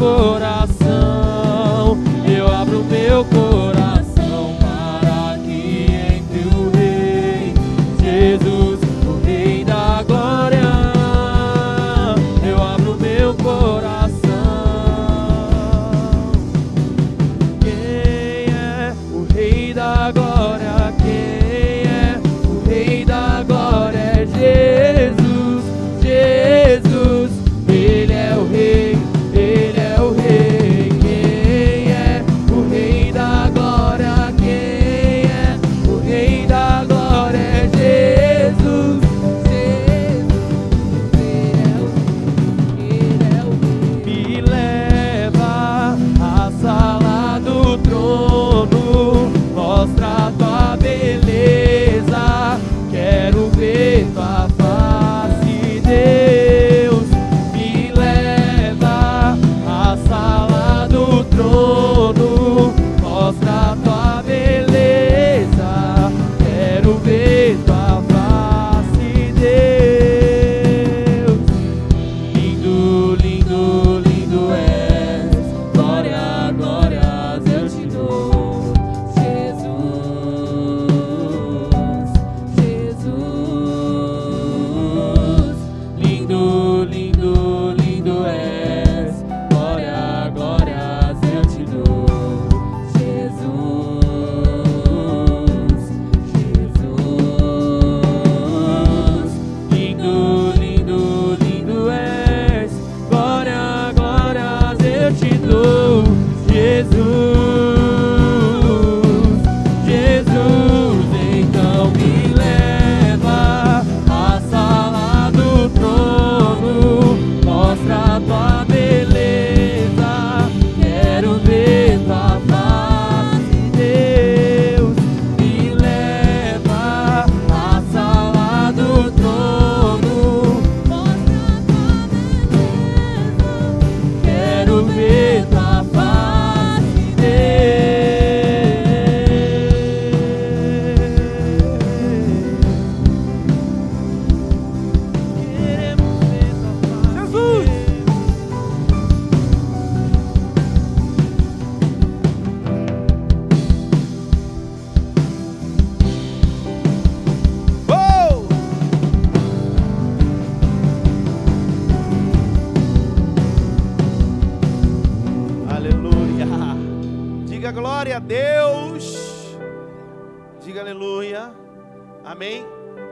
[0.00, 0.59] Coração,